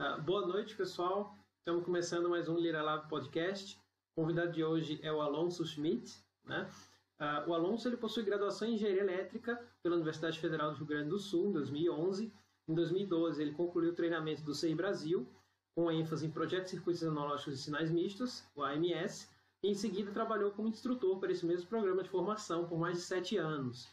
[0.00, 1.36] Uh, boa noite, pessoal.
[1.58, 3.76] Estamos começando mais um Lira Lab Podcast.
[4.14, 6.22] O convidado de hoje é o Alonso Schmidt.
[6.44, 6.70] Né?
[7.20, 11.08] Uh, o Alonso ele possui graduação em Engenharia Elétrica pela Universidade Federal do Rio Grande
[11.08, 12.32] do Sul, em 2011.
[12.68, 15.28] Em 2012, ele concluiu o treinamento do CEI Brasil,
[15.74, 19.28] com ênfase em Projetos Circuitos Analógicos de Sinais Mistos, o AMS,
[19.64, 23.02] e em seguida trabalhou como instrutor para esse mesmo programa de formação por mais de
[23.02, 23.86] sete anos.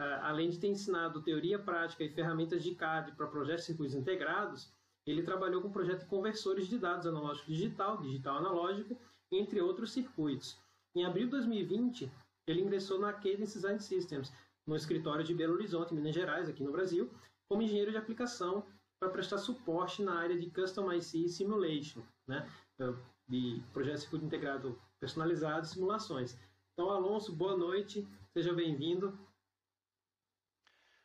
[0.00, 3.94] Uh, além de ter ensinado teoria prática e ferramentas de CAD para projetos de circuitos
[3.94, 4.72] integrados,
[5.06, 8.98] ele trabalhou com o projeto de conversores de dados analógico digital, digital analógico,
[9.30, 10.58] entre outros circuitos.
[10.94, 12.10] Em abril de 2020,
[12.46, 14.32] ele ingressou na Cadence Design Systems,
[14.66, 17.10] no escritório de Belo Horizonte, Minas Gerais, aqui no Brasil,
[17.48, 18.64] como engenheiro de aplicação
[18.98, 22.48] para prestar suporte na área de Custom IC Simulation, né?
[23.28, 26.38] de projeto de circuito integrado personalizado e simulações.
[26.72, 29.18] Então, Alonso, boa noite, seja bem-vindo.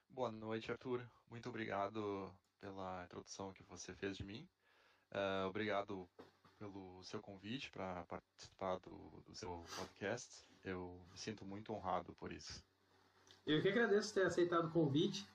[0.10, 1.06] Boa noite, Arthur.
[1.30, 4.48] Muito obrigado pela introdução que você fez de mim.
[5.12, 6.08] Uh, obrigado
[6.58, 10.46] pelo seu convite para participar do, do, seu podcast.
[10.64, 12.64] Eu me sinto muito honrado por isso.
[13.46, 15.28] Eu que agradeço ter aceitado o convite.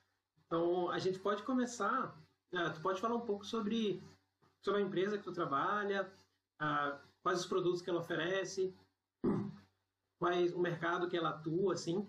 [0.46, 2.14] Então, a gente pode começar.
[2.52, 4.02] Uh, tu pode falar um pouco sobre,
[4.62, 6.12] sobre a empresa que tu trabalha,
[6.60, 8.72] uh, quais os produtos que ela oferece,
[10.20, 12.06] quais o mercado que ela atua, assim.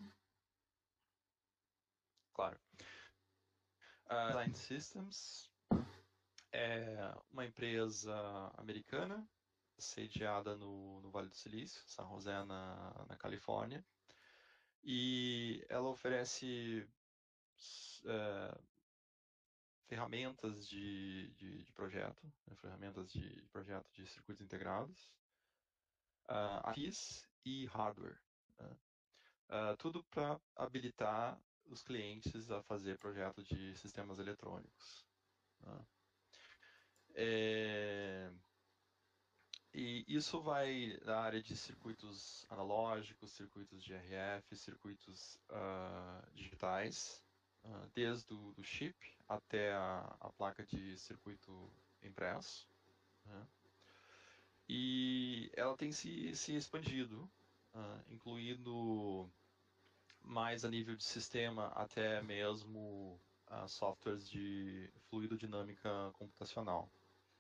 [2.34, 2.60] Claro.
[4.08, 5.52] A Design Systems
[6.52, 8.16] é uma empresa
[8.58, 9.28] americana
[9.78, 13.84] sediada no, no Vale do Silício, San José, na, na Califórnia.
[14.84, 16.88] E ela oferece
[18.06, 18.58] é,
[19.88, 25.12] ferramentas de, de, de projeto, né, ferramentas de projeto de circuitos integrados,
[26.30, 28.20] uh, APIs e hardware.
[28.60, 28.78] Né,
[29.50, 35.06] uh, tudo para habilitar os clientes a fazer projeto de sistemas eletrônicos.
[35.62, 35.86] Né?
[37.16, 38.32] É...
[39.74, 47.22] E isso vai na área de circuitos analógicos, circuitos de RF, circuitos uh, digitais,
[47.66, 48.96] uh, desde o do chip
[49.28, 51.70] até a, a, placa de circuito
[52.02, 52.70] impresso.
[53.26, 53.48] Né?
[54.70, 57.30] E ela tem se, se expandido,
[57.74, 59.30] uh, incluindo
[60.26, 63.20] mais a nível de sistema, até mesmo
[63.50, 66.90] uh, softwares de fluido dinâmica computacional.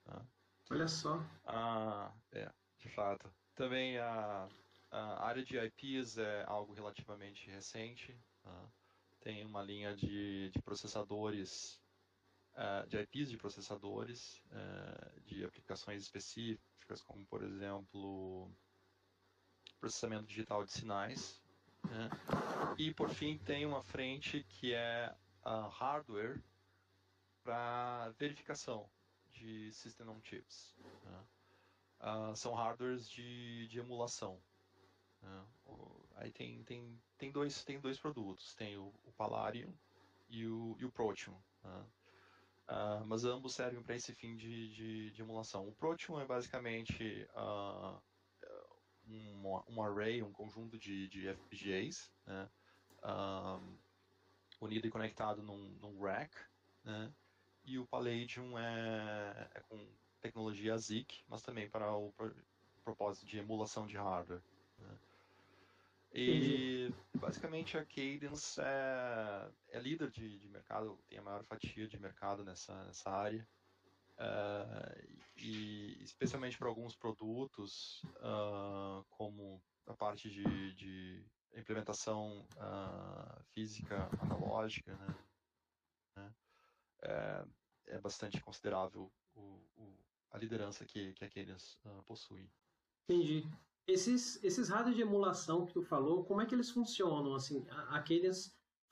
[0.04, 0.26] Tá?
[0.70, 1.20] Olha só.
[1.46, 3.32] Ah, é, de fato.
[3.56, 4.48] Também a,
[4.92, 8.18] a, área de IPs é algo relativamente recente.
[8.44, 8.70] Tá?
[9.22, 11.82] Tem uma linha de, de processadores,
[12.54, 18.52] uh, de IPs de processadores, uh, de aplicações específicas, como por exemplo
[19.80, 21.42] processamento digital de sinais,
[21.90, 22.10] né?
[22.78, 25.14] E por fim tem uma frente que é
[25.44, 26.42] hardware
[27.44, 28.90] para verificação
[29.32, 30.76] de System on Chips.
[31.04, 31.24] Né?
[32.02, 34.42] Uh, são hardwares de, de emulação.
[35.22, 35.46] Né?
[36.16, 39.74] Aí tem, tem, tem, dois, tem dois produtos, tem o, o Palladium
[40.30, 41.38] e o, e o Protium.
[42.68, 45.68] Uh, mas ambos servem para esse fim de, de, de, emulação.
[45.68, 48.02] O Protium é basicamente uh,
[49.08, 52.50] um, um array, um conjunto de, de FPGAs, né,
[53.04, 53.78] um,
[54.62, 56.36] unido e conectado num, num rack,
[56.84, 57.12] né,
[57.64, 59.88] e o Palladium é, é com
[60.22, 62.14] tecnologia ASIC, mas também para o
[62.84, 64.42] propósito de emulação de hardware.
[64.80, 64.98] Né.
[66.14, 72.00] E basicamente a Cadence é, é líder de, de mercado, tem a maior fatia de
[72.00, 73.46] mercado nessa, nessa área.
[74.18, 84.10] Uh, e especialmente para alguns produtos, uh, como a parte de, de implementação uh, física
[84.22, 85.16] analógica, né?
[87.04, 87.46] É,
[87.88, 90.00] é, bastante considerável o, o,
[90.32, 91.78] a liderança que, que a Cadence
[92.08, 92.50] possui.
[93.08, 93.48] Entendi.
[93.86, 97.36] Esses, esses hardware de emulação que tu falou, como é que eles funcionam?
[97.36, 98.04] Assim, a, a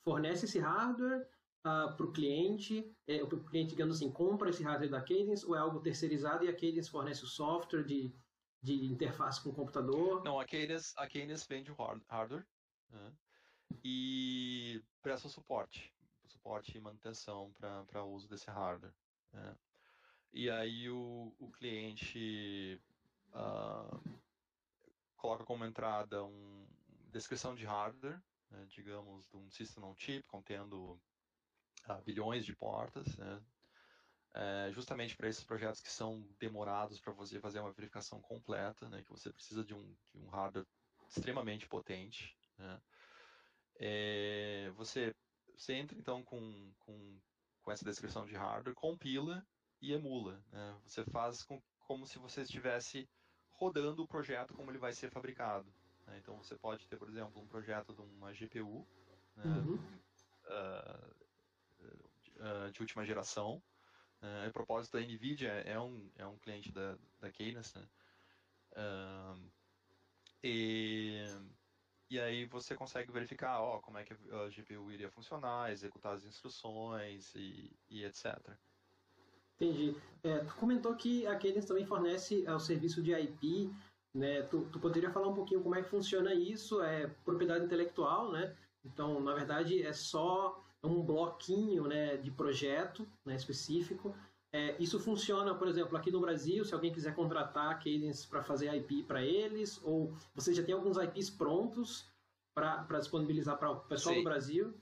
[0.04, 1.26] fornece esse hardware
[1.64, 5.44] uh, ah, para o cliente, é, o cliente, digamos assim, compra esse hardware da Cadence
[5.46, 8.14] ou é algo terceirizado e a Cadence fornece o software de,
[8.62, 10.22] de interface com o computador?
[10.24, 11.76] Não, a Cadence, a Cadence vende o
[12.08, 12.46] hardware
[12.90, 13.12] né,
[13.82, 15.92] e presta suporte,
[16.26, 18.94] suporte e manutenção para o uso desse hardware.
[19.32, 19.56] Né.
[20.32, 22.80] E aí o, o cliente
[23.30, 24.20] uh,
[25.16, 26.66] coloca como entrada uma
[27.10, 28.20] descrição de hardware,
[28.50, 31.00] né, digamos, de um System on Chip contendo
[31.86, 33.42] a bilhões de portas, né?
[34.36, 39.00] É, justamente para esses projetos que são demorados para você fazer uma verificação completa, né?
[39.04, 40.66] que você precisa de um, de um hardware
[41.08, 42.36] extremamente potente.
[42.58, 42.82] Né?
[43.76, 45.14] É, você,
[45.56, 47.20] você entra então com, com,
[47.62, 49.46] com essa descrição de hardware, compila
[49.80, 50.42] e emula.
[50.50, 50.80] Né?
[50.84, 53.08] Você faz com, como se você estivesse
[53.52, 55.72] rodando o projeto como ele vai ser fabricado.
[56.08, 56.18] Né?
[56.18, 58.84] Então você pode ter, por exemplo, um projeto de uma GPU
[59.36, 59.44] né?
[59.44, 59.76] uhum.
[59.76, 61.23] uh,
[62.36, 63.62] uh, de última geração.
[64.22, 67.78] Uh, a propósito, a NVIDIA é um, é um cliente da, da Cadence.
[67.78, 67.86] Né?
[70.42, 71.22] e,
[72.10, 76.24] e aí você consegue verificar ó, como é que a GPU iria funcionar, executar as
[76.24, 78.36] instruções e, e etc.
[79.56, 79.96] Entendi.
[80.22, 83.72] É, tu comentou que a Cadence também fornece é, o serviço de IP,
[84.12, 84.42] né?
[84.42, 86.82] Tu, tu, poderia falar um pouquinho como é que funciona isso?
[86.82, 88.56] É propriedade intelectual, né?
[88.84, 94.14] Então, na verdade, é só um bloquinho né, de projeto né, específico.
[94.52, 98.42] É, isso funciona, por exemplo, aqui no Brasil, se alguém quiser contratar a Cadence para
[98.42, 102.08] fazer IP para eles, ou você já tem alguns IPs prontos
[102.54, 104.20] para disponibilizar para o pessoal Sim.
[104.20, 104.74] do Brasil?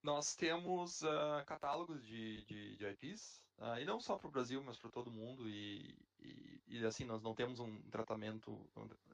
[0.00, 4.62] Nós temos uh, catálogos de, de, de IPs Uh, e não só para o Brasil,
[4.62, 5.48] mas para todo mundo.
[5.48, 8.56] E, e, e, assim, nós não temos um tratamento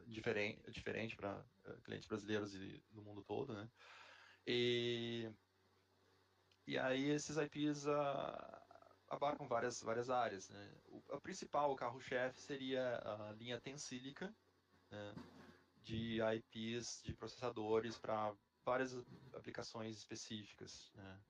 [0.06, 3.67] diferente, diferente para uh, clientes brasileiros e do mundo todo, né?
[4.46, 5.31] E,
[6.67, 8.63] e aí esses IPs ah,
[9.09, 10.75] abarcam várias, várias áreas, né?
[10.87, 14.35] O, a principal, o carro-chefe, seria a linha Tensilica,
[14.91, 15.15] né?
[15.83, 18.35] de IPs de processadores para
[18.65, 18.97] várias
[19.35, 21.21] aplicações específicas, né?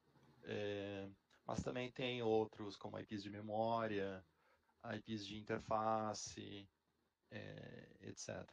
[0.45, 1.09] É,
[1.47, 4.25] mas também tem outros, como IPs de memória,
[4.97, 6.69] IPs de interface,
[7.31, 8.47] é, etc.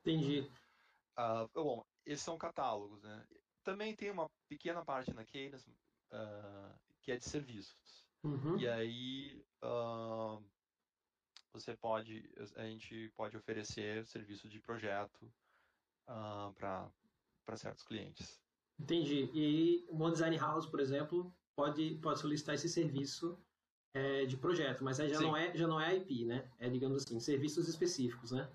[0.00, 0.48] Entendi.
[1.18, 3.26] Uh, bom, esses são catálogos, né?
[3.66, 5.68] Também tem uma pequena parte na Cadence
[6.12, 6.72] uh,
[7.02, 8.06] que é de serviços.
[8.22, 8.56] Uhum.
[8.56, 10.40] E aí uh,
[11.52, 15.28] você pode, a gente pode oferecer serviço de projeto
[16.06, 18.40] para certos clientes.
[18.78, 19.28] Entendi.
[19.34, 23.36] E o One Design House, por exemplo, pode, pode solicitar esse serviço
[23.94, 26.48] é, de projeto, mas aí já não, é, já não é IP, né?
[26.60, 28.48] É, digamos assim, serviços específicos, né?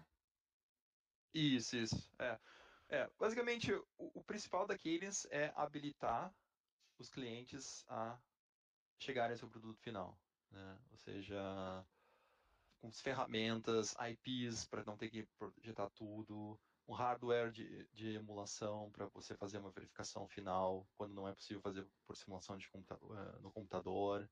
[1.34, 2.10] Isso, isso.
[2.18, 2.40] É.
[2.92, 6.34] É, basicamente, o, o principal da Cadence é habilitar
[7.00, 8.20] os clientes a
[9.00, 10.20] chegarem ao seu produto final.
[10.52, 10.78] Né?
[10.92, 11.86] Ou seja,
[12.82, 19.06] com ferramentas, IPs para não ter que projetar tudo, um hardware de, de emulação para
[19.08, 23.52] você fazer uma verificação final, quando não é possível fazer por simulação de uh, no
[23.52, 24.30] computador.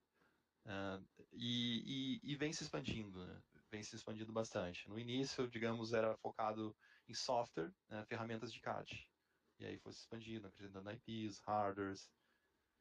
[0.66, 1.02] Uh,
[1.32, 3.42] e, e, e, vem se expandindo, né?
[3.72, 4.90] vem se expandindo bastante.
[4.90, 6.76] No início, digamos, era focado
[7.10, 8.06] em software, né?
[8.06, 9.08] ferramentas de CAD.
[9.60, 12.10] E aí foi se expandindo, acrescentando IPs, hardwares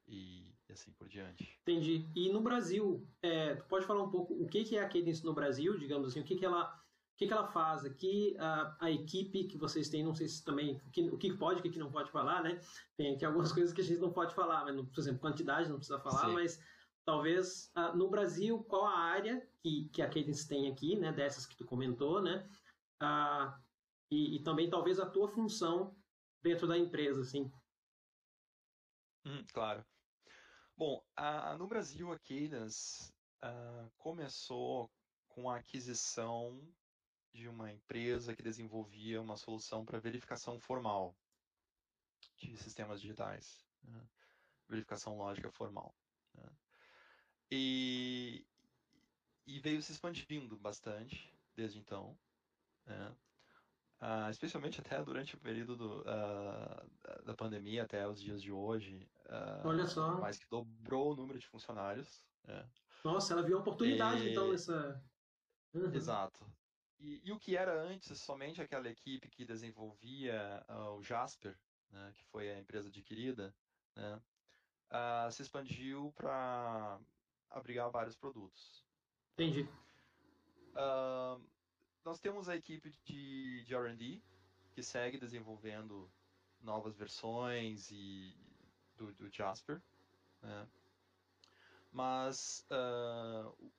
[0.07, 1.59] e, e assim por diante.
[1.63, 2.09] Entendi.
[2.15, 5.25] E no Brasil, é, tu pode falar um pouco o que, que é a Cadence
[5.25, 6.79] no Brasil, digamos assim, o que, que ela
[7.19, 8.37] que, que ela faz aqui?
[8.39, 11.59] A, a, equipe que vocês têm, não sei se também o que, o que pode,
[11.59, 12.61] o que não pode falar, né?
[12.97, 15.79] Tem aqui algumas coisas que a gente não pode falar, mas, por exemplo, quantidade não
[15.79, 16.35] precisa falar, Sim.
[16.35, 16.61] mas
[17.05, 21.11] talvez uh, no Brasil, qual a área que, que a Cadence tem aqui, né?
[21.11, 22.49] Dessas que tu comentou, né?
[23.03, 23.53] Uh,
[24.11, 25.97] e, e, também talvez a tua função
[26.43, 27.51] dentro da empresa, assim.
[29.25, 29.85] Hum, claro.
[30.77, 31.05] Bom,
[31.59, 33.13] no Brasil, a Cadence
[33.43, 34.91] uh, começou
[35.29, 36.61] com a aquisição
[37.33, 41.17] de uma empresa que desenvolvia uma solução para verificação formal
[42.37, 44.09] de sistemas digitais, né?
[44.69, 45.95] verificação lógica formal.
[46.35, 46.51] Né?
[47.51, 48.47] E,
[49.47, 52.19] e, veio se expandindo bastante desde então,
[52.87, 53.17] né?
[54.01, 59.09] Uh, especialmente até durante o período do, uh, da pandemia até os dias de hoje.
[59.27, 60.19] Uh, Olha só.
[60.19, 62.23] Mais que dobrou o número de funcionários.
[62.45, 62.69] Né?
[63.05, 64.31] Nossa, ela viu oportunidade e...
[64.31, 65.03] então nessa.
[65.75, 65.93] Uhum.
[65.93, 66.47] Exato.
[66.99, 70.65] E, e, o que era antes somente aquela equipe que desenvolvia
[70.97, 71.57] o Jasper,
[71.91, 73.55] né, que foi a empresa adquirida,
[73.95, 74.21] né,
[75.31, 76.99] se expandiu para
[77.51, 78.85] abrigar vários produtos.
[79.35, 79.69] Entendi.
[80.75, 81.41] Uh,
[82.05, 84.21] nós temos a equipe de, de R&D
[84.73, 86.11] que segue desenvolvendo
[86.61, 88.35] novas versões e
[88.97, 89.81] do, do Jasper,
[90.43, 90.69] né?
[91.91, 92.67] mas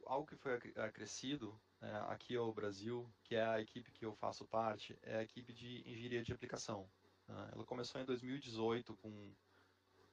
[0.06, 4.46] algo que foi acrescido é, aqui ao Brasil, que é a equipe que eu faço
[4.46, 6.90] parte, é a equipe de engenharia de aplicação.
[7.28, 9.10] Uh, ela começou em 2018 com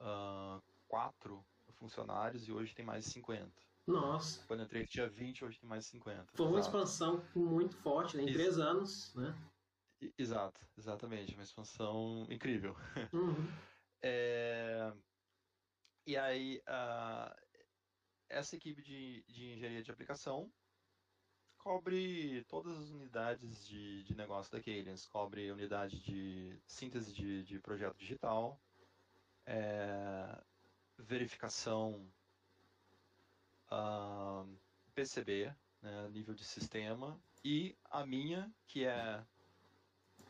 [0.01, 3.51] uh, quatro funcionários e hoje tem mais de 50.
[3.87, 4.45] Nossa.
[4.47, 6.26] Quando eu entrei tinha 20, hoje tem mais de 50.
[6.35, 6.76] Foi uma Exato.
[6.76, 8.25] expansão muito forte, né?
[8.25, 9.35] em Ex três anos, né?
[10.19, 12.75] Exato, exatamente, uma expansão incrível.
[13.14, 13.49] Uhum.
[14.02, 14.93] é...
[16.07, 16.62] E aí,
[18.28, 20.52] essa equipe de, de engenharia de aplicação
[21.59, 25.09] cobre todas as unidades de, de negócio da Cadence.
[25.09, 28.61] Cobre unidade de síntese de, de projeto digital,
[29.45, 30.40] é,
[30.97, 32.09] verificação
[33.71, 34.47] uh,
[34.95, 39.23] PCB, né, nível de sistema, e a minha, que é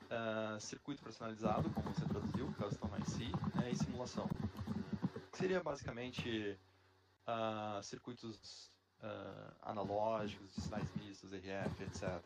[0.06, 4.28] uh, circuito personalizado, como você traduziu, Custom IC, né, e simulação.
[5.32, 6.58] Seria basicamente
[7.26, 12.22] uh, circuitos uh, analógicos, de sinais mistos, RF, etc.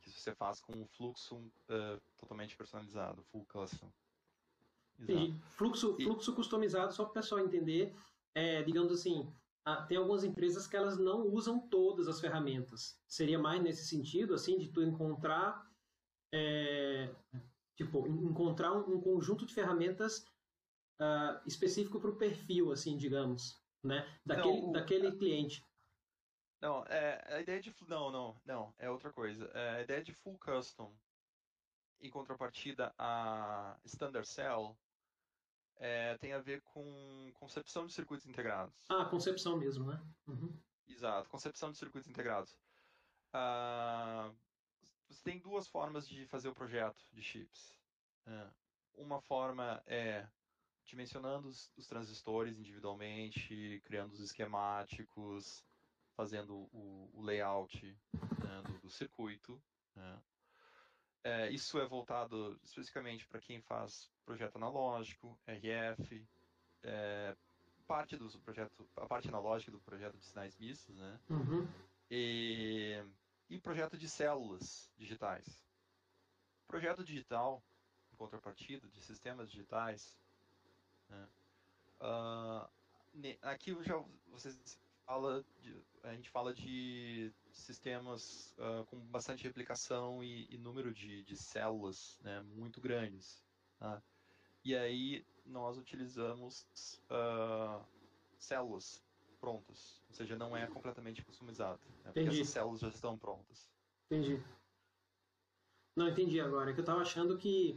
[0.00, 1.50] Que você faz com um fluxo
[2.18, 3.90] totalmente personalizado, full custom.
[5.52, 6.04] Fluxo, e...
[6.04, 7.94] fluxo customizado, só para o pessoal entender,
[8.34, 9.32] é, digamos assim,
[9.88, 13.00] tem algumas empresas que elas não usam todas as ferramentas.
[13.06, 15.68] Seria mais nesse sentido, assim, de tu encontrar,
[16.32, 17.14] é,
[17.76, 20.26] tipo, encontrar um, um, conjunto de ferramentas
[21.00, 25.64] uh, específico para o perfil, assim, digamos, né, daquele, não, daquele é cliente.
[26.60, 29.46] Não, é, a ideia de não, não, não, é outra coisa.
[29.54, 30.94] É, a ideia de full custom,
[32.00, 34.76] em contrapartida a standard cell,
[35.80, 38.74] é, tem a ver com concepção de circuitos integrados.
[38.88, 40.00] Ah, concepção mesmo, né?
[40.28, 40.54] Uhum.
[40.86, 42.56] Exato, concepção de circuitos integrados.
[43.32, 44.30] Ah,
[45.08, 47.74] você tem duas formas de fazer o projeto de chips.
[48.26, 48.46] É,
[48.98, 50.28] uma forma é
[50.84, 55.64] dimensionando os, os, transistores individualmente, criando os esquemáticos,
[56.16, 59.60] fazendo o, o layout né, do, do, circuito.
[59.94, 60.22] Né?
[61.22, 66.26] É, isso é voltado especificamente para quem faz projeto analógico, RF,
[66.82, 67.36] é,
[67.86, 71.20] parte do projeto, a parte analógica do projeto de sinais mistos, né?
[71.28, 71.68] Uhum.
[72.10, 73.04] E,
[73.48, 75.66] e projeto de células digitais.
[76.66, 77.62] Projeto digital,
[78.12, 80.16] em contrapartida, de sistemas digitais.
[81.08, 81.28] Né?
[82.00, 84.78] Uh, aqui já vocês
[85.10, 85.74] fala de,
[86.04, 92.16] a gente fala de sistemas uh, com bastante replicação e, e número de, de, células
[92.22, 93.42] né, muito grandes.
[93.80, 94.00] Tá?
[94.64, 96.64] E aí nós utilizamos
[97.10, 97.84] uh,
[98.38, 99.02] células
[99.40, 103.68] prontas, ou seja, não é completamente customizado, né, porque essas células já estão prontas.
[104.06, 104.40] Entendi.
[105.96, 106.70] Não, entendi agora.
[106.70, 107.76] É que eu estava achando que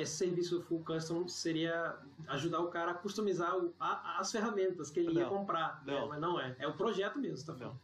[0.00, 5.00] esse serviço full custom seria ajudar o cara a customizar o, a, as ferramentas que
[5.00, 5.84] ele não, ia comprar.
[5.84, 5.92] Né?
[5.92, 6.02] Não.
[6.02, 6.08] Né?
[6.08, 6.56] Mas não é.
[6.58, 7.80] É o projeto mesmo, tá falando.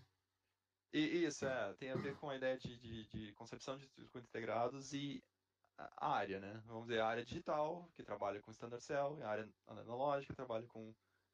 [0.93, 4.29] E, isso, é, tem a ver com a ideia de, de, de concepção de circuitos
[4.29, 5.23] integrados e
[5.77, 6.63] a área, né?
[6.67, 10.37] Vamos dizer, a área digital, que trabalha com standard cell, e a área analógica, que
[10.37, 10.91] trabalha com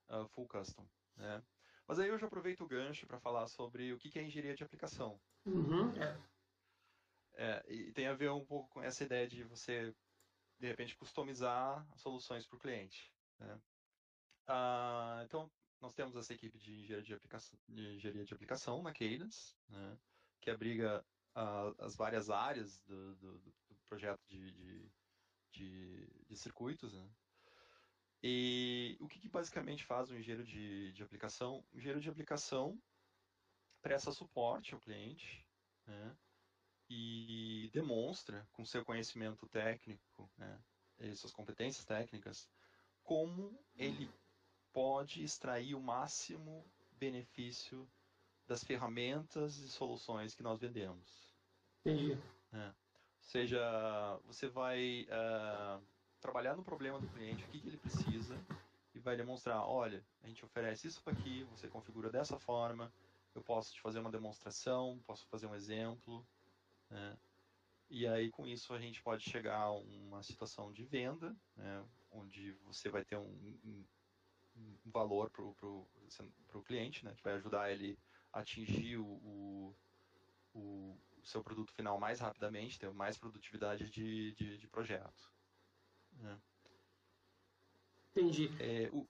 [0.08, 0.86] uh, full custom,
[1.16, 1.42] né?
[1.86, 4.62] Mas aí eu já aproveito o gancho para falar sobre o que é engenharia de
[4.62, 5.20] aplicação.
[5.44, 6.18] Uhum, é.
[7.34, 9.94] É, e tem a ver um pouco com essa ideia de você,
[10.60, 13.10] de repente, customizar soluções para o cliente.
[13.38, 13.60] Né?
[14.46, 15.50] Ah, então,
[15.80, 19.98] nós temos essa equipe de engenharia de aplicação, de engenharia de aplicação na Cadence, né,
[20.40, 23.52] que abriga uh, as várias áreas do, do, do
[23.88, 24.92] projeto de, de,
[25.52, 26.92] de, de circuitos.
[26.92, 27.10] Né.
[28.22, 31.64] E o que, que, basicamente faz o engenheiro de, de aplicação?
[31.72, 32.78] O engenheiro de aplicação
[33.80, 35.46] presta suporte ao cliente
[35.86, 36.16] né,
[36.90, 40.58] e demonstra com seu conhecimento técnico né,
[40.98, 42.50] e suas competências técnicas
[43.04, 44.10] como ele
[44.72, 46.64] pode extrair o máximo
[46.98, 47.88] benefício
[48.46, 51.32] das ferramentas e soluções que nós vendemos.
[51.80, 52.18] Entendi.
[52.52, 52.66] É.
[52.66, 52.74] Ou
[53.22, 55.80] seja, você vai uh,
[56.20, 58.36] trabalhar no problema do cliente, o que, que ele precisa,
[58.92, 62.92] e vai demonstrar, olha, a gente oferece isso aqui, você configura dessa forma,
[63.34, 66.26] eu posso te fazer uma demonstração, posso fazer um exemplo,
[66.90, 67.16] né?
[67.88, 71.84] E aí, com isso, a gente pode chegar a uma situação de venda, né?
[72.12, 73.84] onde você vai ter um,
[74.84, 77.98] um valor para o cliente, né, que vai ajudar ele
[78.32, 79.76] a atingir o, o,
[80.54, 85.32] o, seu produto final mais rapidamente, ter mais produtividade de, de, de projeto.
[86.12, 86.40] Né.
[88.10, 88.50] Entendi.
[88.60, 89.08] É, o,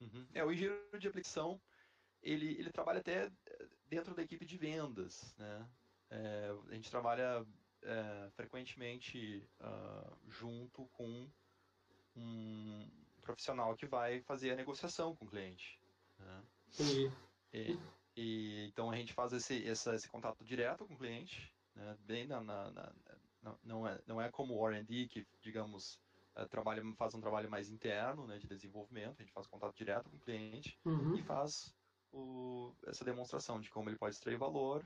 [0.00, 1.60] uhum, é, o engenheiro de aplicação,
[2.22, 3.30] ele, ele trabalha até
[3.86, 5.68] dentro da equipe de vendas, né?
[6.10, 7.46] É, a gente trabalha
[7.82, 11.28] é, frequentemente uh, junto com
[12.16, 12.88] um,
[13.22, 15.78] profissional que vai fazer a negociação com o cliente.
[16.18, 16.42] Né?
[17.52, 17.78] E,
[18.16, 21.96] e, então a gente faz esse, esse, esse contato direto com o cliente, né?
[22.00, 22.92] bem na, na, na,
[23.64, 26.00] não, é, não é como o R&D que, digamos,
[26.36, 30.10] uh, trabalha, faz um trabalho mais interno né, de desenvolvimento, a gente faz contato direto
[30.10, 31.16] com o cliente uhum.
[31.16, 31.74] e faz
[32.12, 34.84] o, essa demonstração de como ele pode extrair valor.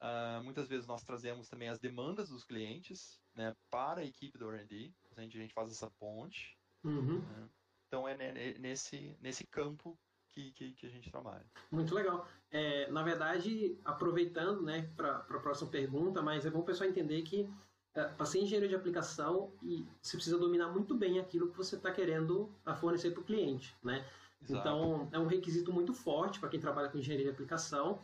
[0.00, 4.50] Uh, muitas vezes nós trazemos também as demandas dos clientes né, para a equipe do
[4.50, 6.56] R&D, a gente, a gente faz essa ponte.
[6.84, 7.20] Uhum.
[7.20, 7.48] Né?
[7.86, 8.16] Então é
[8.58, 9.98] nesse, nesse campo
[10.28, 11.44] que, que, que a gente trabalha.
[11.70, 12.28] Muito legal.
[12.50, 17.22] É, na verdade, aproveitando né, para a próxima pergunta, mas é bom o pessoal entender
[17.22, 17.48] que
[17.94, 21.76] é, para ser engenheiro de aplicação, e você precisa dominar muito bem aquilo que você
[21.76, 23.74] está querendo fornecer para o cliente.
[23.82, 24.06] Né?
[24.42, 24.60] Exato.
[24.60, 27.98] Então, é um requisito muito forte para quem trabalha com engenharia de aplicação,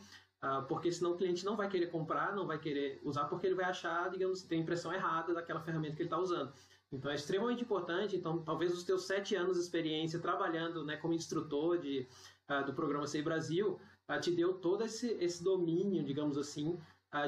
[0.67, 3.65] porque senão o cliente não vai querer comprar, não vai querer usar, porque ele vai
[3.67, 6.53] achar, digamos, tem impressão errada daquela ferramenta que ele está usando.
[6.91, 8.17] Então, é extremamente importante.
[8.17, 12.09] Então, talvez os teus sete anos de experiência trabalhando né, como instrutor de,
[12.51, 16.79] uh, do programa Sei Brasil uh, te deu todo esse, esse domínio, digamos assim,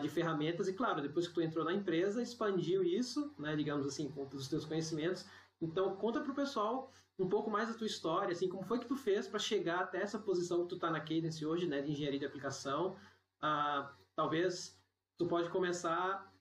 [0.00, 4.10] de ferramentas e claro depois que tu entrou na empresa expandiu isso né digamos assim
[4.10, 5.26] com os teus conhecimentos
[5.60, 8.86] então conta para o pessoal um pouco mais da tua história, assim, como foi que
[8.86, 11.92] tu fez para chegar até essa posição que tu está na Cadence hoje, né, de
[11.92, 12.96] engenharia de aplicação.
[13.40, 14.80] Ah, talvez
[15.16, 16.32] tu pode começar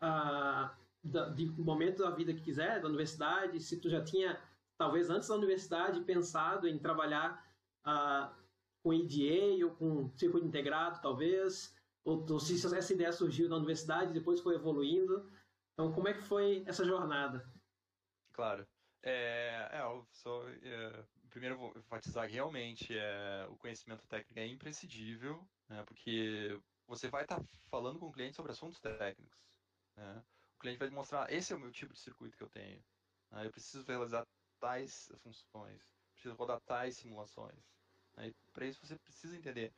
[0.00, 0.76] ah,
[1.34, 4.40] de momento da vida que quiser, da universidade, se tu já tinha,
[4.76, 7.42] talvez antes da universidade, pensado em trabalhar
[7.84, 8.34] ah,
[8.82, 14.12] com EDA ou com circuito integrado, talvez, ou, ou se essa ideia surgiu na universidade
[14.12, 15.30] depois foi evoluindo.
[15.72, 17.50] Então, como é que foi essa jornada?
[18.32, 18.66] Claro.
[19.06, 24.46] É, é eu só, é, primeiro vou enfatizar que realmente é, o conhecimento técnico é
[24.46, 29.38] imprescindível, né, porque você vai estar tá falando com o cliente sobre assuntos técnicos.
[29.96, 30.24] Né?
[30.56, 32.82] O cliente vai demonstrar, esse é o meu tipo de circuito que eu tenho.
[33.30, 33.46] Né?
[33.46, 34.26] Eu preciso realizar
[34.58, 37.62] tais funções, preciso rodar tais simulações.
[38.16, 38.32] Né?
[38.52, 39.72] Para isso você precisa entender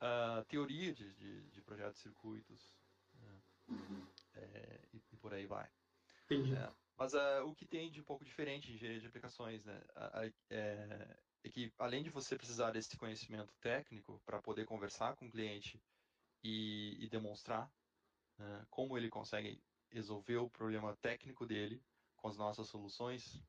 [0.00, 2.74] a teoria de, de, de projetos de circuitos.
[3.14, 3.42] Né?
[3.68, 4.06] Uhum.
[4.34, 5.68] É, e, e, por aí vai.
[6.24, 6.54] Entendi.
[6.54, 9.82] É, mas uh, o que tem de um pouco diferente em engenharia de aplicações, né,
[10.48, 15.30] é, é, que além de você precisar desse conhecimento técnico para poder conversar com o
[15.30, 15.82] cliente
[16.44, 17.68] e, e demonstrar
[18.38, 21.82] né, como ele consegue resolver o problema técnico dele
[22.14, 23.42] com as nossas soluções,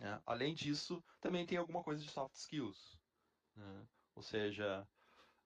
[0.00, 2.96] né, além disso, também tem alguma coisa de soft skills,
[3.56, 4.88] né, ou seja,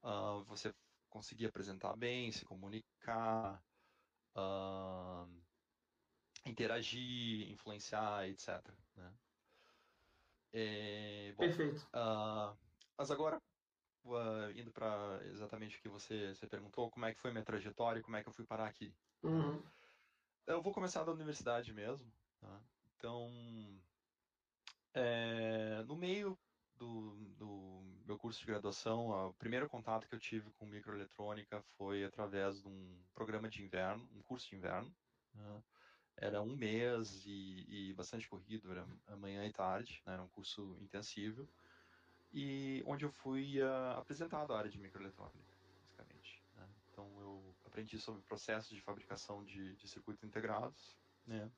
[0.03, 0.75] uh, você
[1.09, 3.65] conseguir apresentar bem, se comunicar,
[4.37, 5.40] uh,
[6.45, 8.63] interagir, influenciar, etc.
[8.97, 9.13] Né?
[10.53, 11.89] É, bom, Perfeito.
[11.95, 12.57] Uh,
[12.97, 13.41] mas agora,
[14.05, 18.03] uh, indo para exatamente o que você, você perguntou, como é que foi minha trajetória,
[18.03, 18.95] como é que eu fui parar aqui.
[19.23, 19.63] Uhum.
[20.47, 22.11] Eu vou começar da universidade mesmo.
[22.41, 22.61] Tá?
[22.97, 23.31] Então,
[24.95, 26.39] é, no meio
[26.77, 32.05] do, do, meu curso de graduação, o primeiro contato que eu tive com microeletrônica foi
[32.05, 34.93] através de um programa de inverno, um curso de inverno.
[35.35, 35.63] Né?
[36.21, 40.77] Era um mês e, e bastante corrido, era manhã e tarde, né, era um curso
[40.81, 41.49] intensivo,
[42.33, 46.43] e onde eu fui uh, apresentado à área de microeletrônica, basicamente.
[46.55, 46.69] Né?
[46.91, 50.95] Então eu aprendi sobre processos de fabricação de, de circuitos integrados,
[51.27, 51.51] né,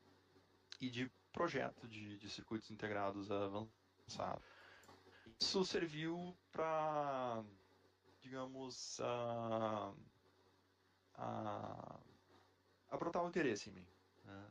[0.80, 4.44] e de projeto de, de circuitos integrados avançados.
[5.40, 7.44] Isso serviu para,
[8.20, 9.92] digamos, uh,
[11.18, 12.00] uh,
[12.90, 13.91] a brotar o interesse em mim
[14.24, 14.50] né,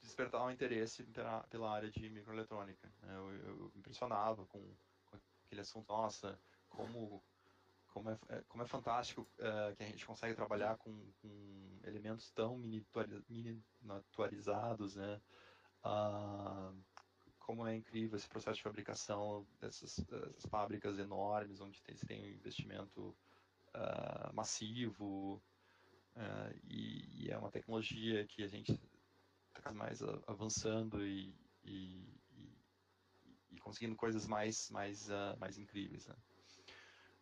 [0.00, 2.92] despertar um interesse pela, pela área de microeletrônica.
[3.02, 3.14] Né.
[3.14, 4.60] Eu, eu me impressionava com,
[5.06, 7.22] com, aquele assunto, nossa, como,
[7.92, 12.30] como, é, é como é fantástico uh, que a gente consegue trabalhar com, com elementos
[12.30, 12.58] tão
[13.28, 15.20] miniaturizados, né?
[15.84, 16.76] Uh,
[17.38, 22.28] como é incrível esse processo de fabricação dessas, dessas fábricas enormes, onde tem, tem um
[22.28, 23.16] investimento
[23.74, 25.42] uh, massivo,
[26.14, 28.78] Uh, e, e, é uma tecnologia que a gente
[29.70, 32.04] mais avançando e, e,
[33.50, 36.06] e, conseguindo coisas mais, mais, uh, mais incríveis.
[36.06, 36.16] Né?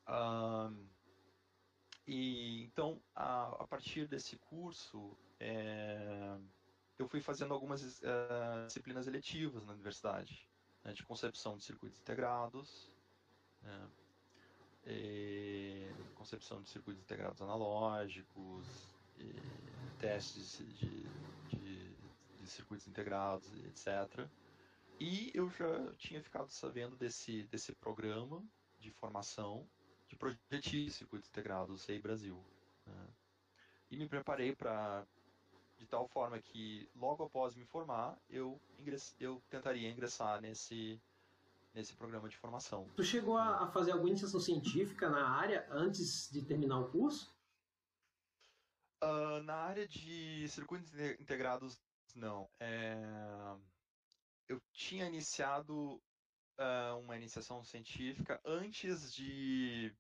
[0.09, 0.89] Uh,
[2.07, 6.37] e então, a, a, partir desse curso, é,
[6.99, 10.49] eu fui fazendo algumas uh, disciplinas eletivas na universidade,
[10.83, 12.91] né, de concepção de circuitos integrados,
[13.63, 13.89] né,
[16.15, 18.67] concepção de circuitos integrados analógicos,
[20.01, 21.05] testes de,
[21.49, 21.60] de
[22.51, 24.29] circuitos integrados, etc.
[24.99, 28.43] E eu já tinha ficado sabendo desse, desse programa
[28.79, 29.67] de formação
[30.09, 32.45] de projetistas de circuitos integrados SEI Brasil.
[32.87, 33.09] Né?
[33.91, 35.07] E me preparei para
[35.79, 41.01] de tal forma que logo após me formar eu ingress, eu tentaria ingressar nesse
[41.73, 42.89] nesse programa de formação.
[42.97, 47.33] Tu chegou a, a fazer alguma iniciação científica na área antes de terminar o curso?
[49.03, 51.81] Uh, na área de circuitos integrados
[52.19, 52.49] não.
[52.59, 52.97] É...
[54.49, 56.03] Eu tinha iniciado
[56.59, 59.95] uh, uma iniciação científica antes de,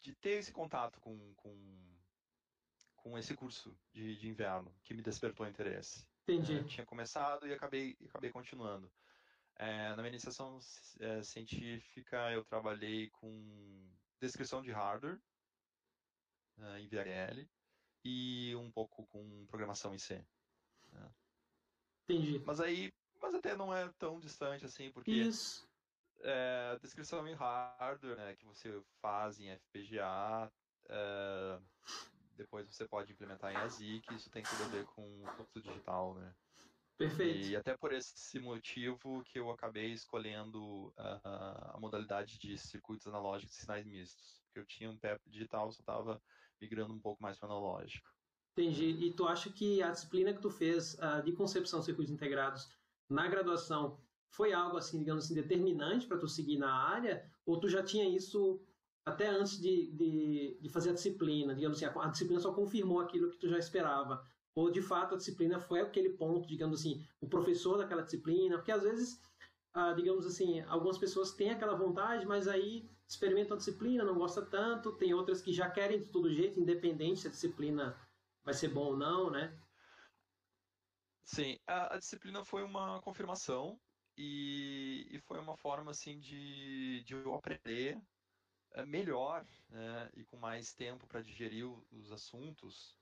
[0.00, 1.98] de ter esse contato com, com,
[2.96, 6.06] com esse curso de, de inverno, que me despertou interesse.
[6.22, 6.58] Entendi.
[6.58, 8.90] É, tinha começado e acabei, acabei continuando.
[9.58, 10.58] É, na minha iniciação
[11.00, 13.88] é, científica, eu trabalhei com
[14.20, 15.20] descrição de hardware
[16.78, 17.46] em VHL
[18.02, 20.24] e um pouco com programação em C.
[22.08, 22.42] Entendi.
[22.46, 25.68] Mas aí, mas até não é tão distante assim, porque Isso.
[26.20, 30.50] é, descrição em hardware, né, que você faz em FPGA,
[30.88, 31.58] é,
[32.36, 36.34] depois você pode implementar em ASIC, isso tem tudo a ver com fluxo digital, né?
[36.96, 37.48] Perfeito.
[37.48, 43.54] E até por esse motivo que eu acabei escolhendo a, a modalidade de circuitos analógicos
[43.54, 44.40] e sinais mistos.
[44.44, 46.22] Porque eu tinha um pé digital, só estava
[46.58, 48.08] migrando um pouco mais para analógico.
[48.56, 49.06] Entendi.
[49.06, 52.66] E tu acha que a disciplina que tu fez uh, de concepção de circuitos integrados
[53.08, 57.22] na graduação foi algo assim, digamos assim, determinante para tu seguir na área?
[57.44, 58.58] Ou tu já tinha isso
[59.04, 61.54] até antes de, de, de, fazer a disciplina?
[61.54, 64.24] Digamos assim, a, a disciplina só confirmou aquilo que tu já esperava?
[64.54, 68.56] Ou de fato a disciplina foi aquele ponto, digamos assim, o professor daquela disciplina?
[68.56, 69.20] Porque às vezes,
[69.76, 74.40] uh, digamos assim, algumas pessoas têm aquela vontade, mas aí experimentam a disciplina, não gosta
[74.40, 77.94] tanto, tem outras que já querem de todo jeito, independente se a disciplina
[78.46, 79.52] vai ser bom ou não, né?
[81.24, 83.78] Sim, a, a disciplina foi uma confirmação
[84.16, 88.00] e, e, foi uma forma assim de, de eu aprender
[88.74, 92.96] é, melhor né, e com mais tempo para digerir os assuntos,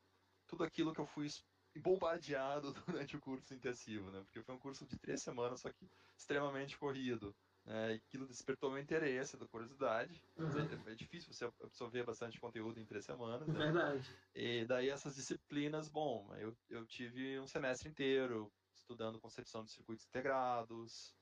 [0.47, 1.29] tudo aquilo que eu fui
[1.77, 4.23] bombardeado durante o curso intensivo, né?
[4.23, 7.37] Porque foi um curso de três semanas, só que extremamente corrido.
[7.65, 7.95] Né?
[7.95, 10.23] Aquilo despertou meu interesse, da curiosidade.
[10.37, 10.49] Uhum.
[10.87, 13.49] É, é, difícil você absorver bastante conteúdo em três semanas.
[13.49, 13.59] Né?
[13.59, 14.17] Verdade.
[14.35, 20.07] E daí essas disciplinas, bom, eu, eu tive um semestre inteiro estudando concepção de circuitos
[20.07, 21.17] integrados,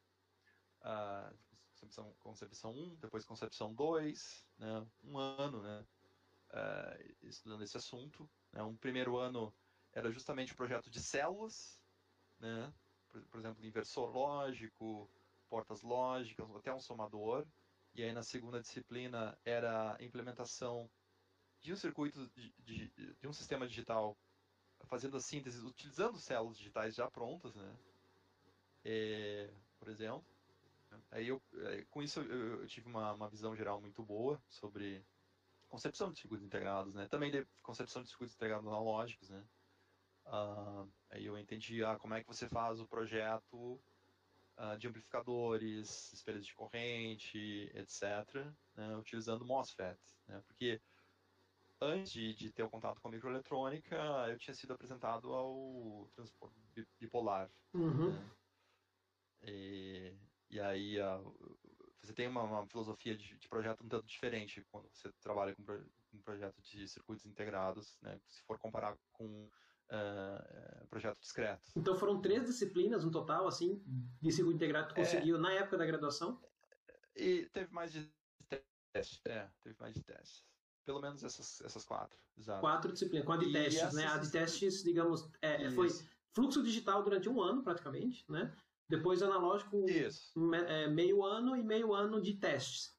[0.81, 1.37] uh,
[1.71, 4.87] concepção, concepção 1, depois concepção 2, né?
[5.05, 5.87] um ano né?
[6.51, 8.29] Uh, estudando esse assunto.
[8.53, 8.63] Né?
[8.63, 9.55] Um primeiro ano
[9.93, 11.81] era justamente o projeto de células,
[12.41, 12.73] né?
[13.09, 15.09] por, por exemplo, inversor lógico,
[15.53, 17.47] portas lógicas, até um somador.
[17.95, 20.91] E aí na segunda disciplina era a implementação
[21.61, 24.17] de um circuito de, de, de um sistema digital
[24.87, 27.77] fazendo a síntese utilizando células digitais já prontas, né?
[28.83, 30.25] É, por exemplo.
[31.11, 35.05] Aí eu, é, com isso eu, eu tive uma, uma, visão geral muito boa sobre
[35.69, 37.07] concepção de circuitos integrados, né?
[37.09, 39.45] Também de concepção de circuitos integrados analógicos, né?
[40.25, 43.79] Uh, aí eu entendi ah, como é que você faz o projeto
[44.59, 48.03] uh, de amplificadores, espelhos de corrente, etc.,
[48.75, 49.99] né, utilizando MOSFET.
[50.27, 50.81] Né, porque
[51.81, 53.97] antes de, de, ter o contato com a microeletrônica,
[54.29, 56.57] eu tinha sido apresentado ao transporte
[56.99, 57.51] bipolar.
[57.75, 58.13] Uhum.
[58.13, 58.31] Né,
[59.45, 60.15] e,
[60.51, 61.59] e, aí uh,
[62.01, 65.63] você tem uma, uma filosofia de, de, projeto um tanto diferente quando você trabalha com
[66.13, 69.49] um projeto de circuitos integrados, né, se for comparar com
[69.91, 71.63] uh, projeto discreto.
[71.77, 73.83] Então foram três disciplinas no total, assim,
[74.21, 75.05] de circuito integrado que tu é.
[75.05, 76.41] conseguiu é, na época da graduação?
[77.17, 78.11] E teve mais de
[78.93, 80.45] testes, é, teve mais de testes.
[80.85, 82.61] Pelo menos essas, essas quatro, exato.
[82.61, 83.95] Quatro disciplinas, com a de e testes, essas...
[83.95, 84.07] né?
[84.07, 85.89] A de testes, digamos, é, foi
[86.35, 88.53] fluxo digital durante um ano, praticamente, né?
[88.89, 89.85] Depois analógico,
[90.37, 92.95] me, é, meio ano e meio ano de testes.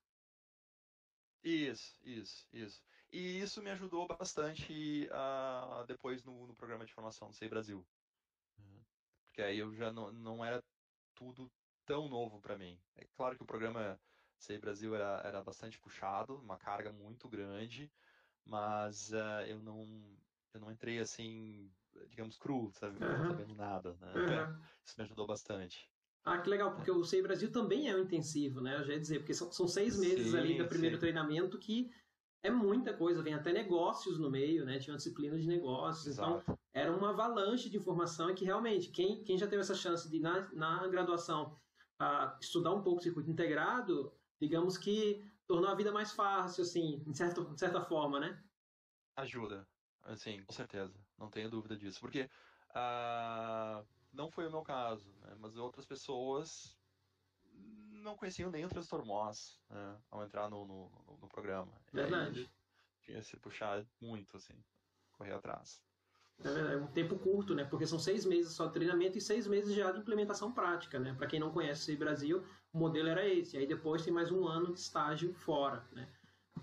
[1.43, 2.81] Isso, isso, isso.
[3.13, 7.86] E isso me ajudou bastante uh, depois no, no, programa de formação do SEI Brasil.
[8.58, 8.82] Uhum.
[9.28, 10.63] Porque aí eu já não, não era
[11.13, 11.52] tudo
[11.86, 12.76] tão novo para mim.
[12.95, 14.02] É claro que o programa
[14.39, 17.91] SEI Brasil era, era bastante puxado, uma carga muito grande,
[18.43, 19.88] mas uh, eu, não,
[20.52, 21.71] eu não entrei assim,
[22.10, 22.97] digamos, cru, sabe?
[22.97, 23.12] Uhum.
[23.12, 23.95] Não sabendo nada.
[24.02, 24.12] Né?
[24.15, 24.62] Uhum.
[24.84, 25.88] Isso me ajudou bastante.
[26.26, 28.78] Ah, que legal, porque o SEI Brasil também é um intensivo, né?
[28.78, 31.02] Eu já ia dizer, porque são, são seis meses sim, ali do primeiro sim.
[31.02, 31.91] treinamento que
[32.43, 34.77] é muita coisa, vem até negócios no meio, né?
[34.77, 36.43] Tinha uma disciplina de negócios, então Exato.
[36.43, 40.10] então era uma avalanche de informação e que realmente, quem, quem já teve essa chance
[40.10, 41.58] de, na, na graduação,
[42.01, 47.01] uh, estudar um pouco o circuito integrado, digamos que tornou a vida mais fácil, assim,
[47.08, 48.43] de, certo, de certa forma, né?
[49.15, 49.65] Ajuda,
[50.03, 52.29] assim, com certeza, não tenho dúvida disso, porque
[52.71, 55.34] uh, não foi o meu caso, né?
[55.39, 56.77] mas outras pessoas
[58.03, 61.71] não conheciam nem o Transtor Moss né, ao entrar no, no, no programa.
[61.91, 62.49] Verdade.
[63.01, 64.53] tinha se puxar muito, assim,
[65.13, 65.81] correr atrás.
[66.39, 67.63] É verdade, é um tempo curto, né?
[67.63, 71.13] Porque são seis meses só de treinamento e seis meses já de implementação prática, né?
[71.13, 73.57] Para quem não conhece o Brasil, o modelo era esse.
[73.57, 76.07] Aí depois tem mais um ano de estágio fora, né?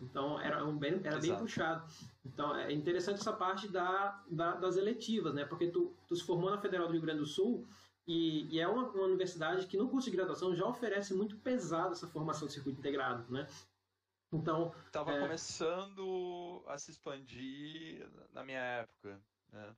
[0.03, 1.87] Então era, um bem, era bem puxado.
[2.25, 5.45] Então é interessante essa parte da, da, das eletivas, né?
[5.45, 7.67] Porque tu, tu se formou na Federal do Rio Grande do Sul
[8.11, 11.93] e, e é uma, uma, universidade que no curso de graduação já oferece muito pesado
[11.93, 13.47] essa formação de circuito integrado, né?
[14.33, 15.21] Então estava é...
[15.21, 19.77] começando a se expandir na minha época, né?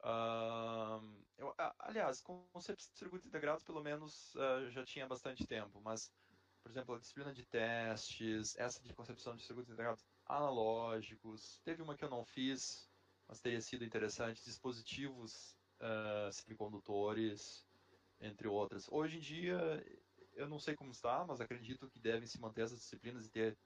[0.00, 6.10] Uh, eu, aliás, conceitos de circuitos integrados pelo menos uh, já tinha bastante tempo, mas
[6.64, 11.96] por exemplo, a disciplina de testes, essa de concepção de circuitos integrados analógicos, teve uma
[11.96, 12.90] que eu não fiz,
[13.28, 17.67] mas teria sido interessante, dispositivos uh, semicondutores,
[18.20, 18.86] entre outras.
[18.90, 19.84] Hoje em dia,
[20.34, 23.58] eu não sei como está, mas acredito que devem se manter essas disciplinas e ter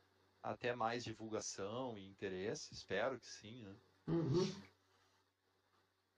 [0.42, 2.74] até mais divulgação e interesse.
[2.74, 3.76] Espero que sim, né?
[4.08, 4.44] Uhum.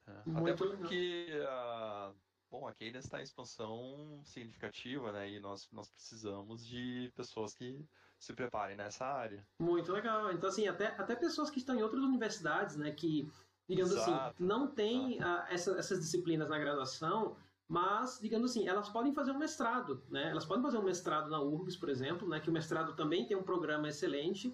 [0.07, 2.14] É, até porque uh,
[2.51, 5.29] bom, a Cadence está em expansão significativa, né?
[5.29, 7.85] E nós, nós precisamos de pessoas que
[8.18, 9.44] se preparem nessa área.
[9.59, 10.33] Muito legal.
[10.33, 12.92] Então, assim, até, até pessoas que estão em outras universidades, né?
[12.92, 13.29] Que,
[13.68, 17.37] digamos assim, exato, assim, não têm uh, essa, essas disciplinas na graduação,
[17.68, 20.31] mas, digamos assim, elas podem fazer um mestrado, né?
[20.31, 22.40] Elas podem fazer um mestrado na URGS, por exemplo, né?
[22.40, 24.48] Que o mestrado também tem um programa excelente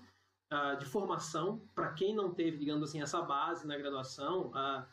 [0.53, 4.49] uh, de formação para quem não teve, digamos assim, essa base na graduação.
[4.51, 4.85] Uh,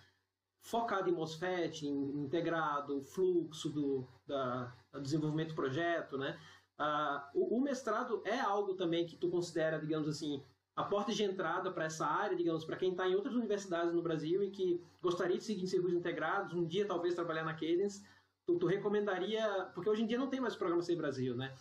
[0.62, 6.38] focado em MOSFET, em integrado, fluxo do da, do desenvolvimento do projeto, né?
[6.78, 10.44] Ah, o, o, mestrado é algo também que tu considera, digamos assim,
[10.78, 14.02] a porta de entrada para essa área, digamos, para quem está em outras universidades no
[14.02, 18.06] Brasil e que gostaria de seguir em circuitos integrados, um dia talvez trabalhar na Cadence,
[18.46, 21.52] tu, tu recomendaria, porque hoje em dia não tem mais programa Sem Brasil, né?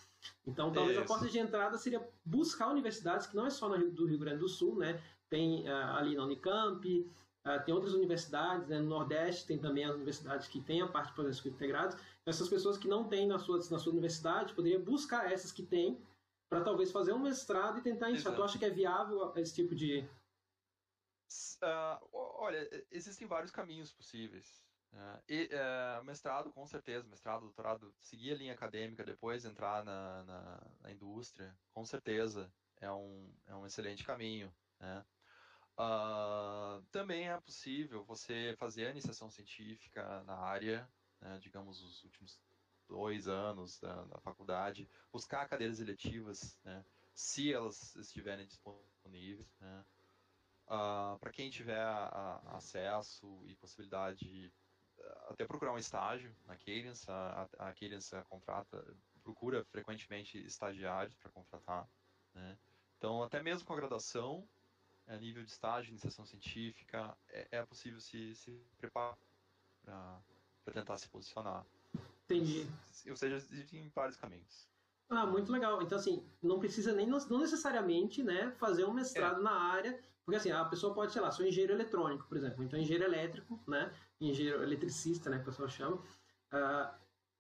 [0.46, 4.07] Então, talvez a porta de entrada seria buscar universidades que não é só no, do
[4.07, 5.00] Rio Grande do Sul, né?
[5.31, 7.11] Tem uh, ali na Unicamp,
[7.46, 8.81] Uh, tem outras universidades, né?
[8.81, 11.96] no Nordeste tem também as universidades que têm a parte de projetos integrados.
[12.26, 15.96] Essas pessoas que não têm na sua, na sua universidade poderiam buscar essas que têm
[16.48, 18.32] para talvez fazer um mestrado e tentar iniciar.
[18.35, 20.09] Tu acha que é viável esse tipo de.
[21.62, 24.64] Uh, olha, existem vários caminhos possíveis.
[24.92, 30.22] Uh, e, uh, mestrado, com certeza, mestrado, doutorado, seguir a linha acadêmica, depois entrar na,
[30.24, 34.54] na, na indústria, com certeza é um, é um excelente caminho.
[34.78, 35.04] Né?
[35.78, 40.88] Uh, também é possível você fazer a iniciação científica na área,
[41.20, 42.40] né, digamos, os últimos
[42.88, 49.46] dois anos da, da faculdade, buscar cadeiras eletivas, né, se elas estiverem disponíveis.
[49.61, 49.85] Né.
[50.66, 54.53] Uh, Para quem tiver a, a acesso e possibilidade,
[54.99, 58.85] uh, até procurar um estágio na Cadence, a, a Cadence contrata,
[59.22, 61.88] procura frequentemente estagiários para contratar.
[62.35, 62.59] Né.
[62.99, 64.49] Então, até mesmo com a graduação,
[65.07, 69.16] a nível de estágio, iniciação científica, é, é possível se, se preparar
[69.85, 71.64] para tentar se posicionar.
[72.29, 72.67] Entendi.
[73.09, 74.69] Ou seja, existem vários caminhos.
[75.09, 75.81] Ah, muito legal.
[75.83, 79.43] Então, assim, não precisa nem, não necessariamente, né, fazer um mestrado é.
[79.43, 82.79] na área, porque, assim, a pessoa pode, sei lá, sou engenheiro eletrônico, por exemplo, então
[82.79, 86.95] engenheiro elétrico, né, engenheiro eletricista, né, que o pessoal chama, uh,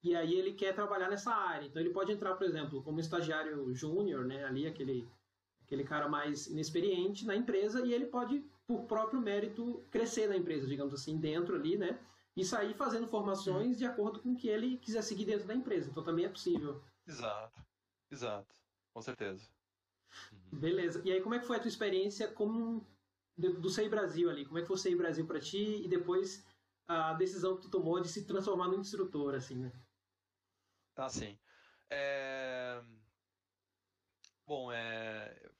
[0.04, 1.66] e aí ele quer trabalhar nessa área.
[1.66, 5.08] Então, ele pode entrar, por exemplo, como estagiário júnior, né, ali, aquele
[5.66, 10.64] aquele cara mais inexperiente na empresa e ele pode, por próprio mérito, crescer na empresa,
[10.66, 11.98] digamos assim, dentro ali, né?
[12.36, 15.90] E sair fazendo formações de acordo com o que ele quiser seguir dentro da empresa.
[15.90, 16.82] Então também é possível.
[17.06, 17.64] Exato,
[18.10, 18.54] exato,
[18.92, 19.48] com certeza.
[20.32, 20.60] Uhum.
[20.60, 21.00] Beleza.
[21.04, 22.86] E aí, como é que foi a tua experiência como
[23.36, 24.44] do SEI Brasil ali?
[24.44, 26.44] Como é que foi o SEI Brasil para ti e depois
[26.86, 29.72] a decisão que tu tomou de se transformar no instrutor, assim, né?
[30.94, 31.38] Ah, sim.
[31.90, 32.82] É...
[34.46, 35.50] Bom, é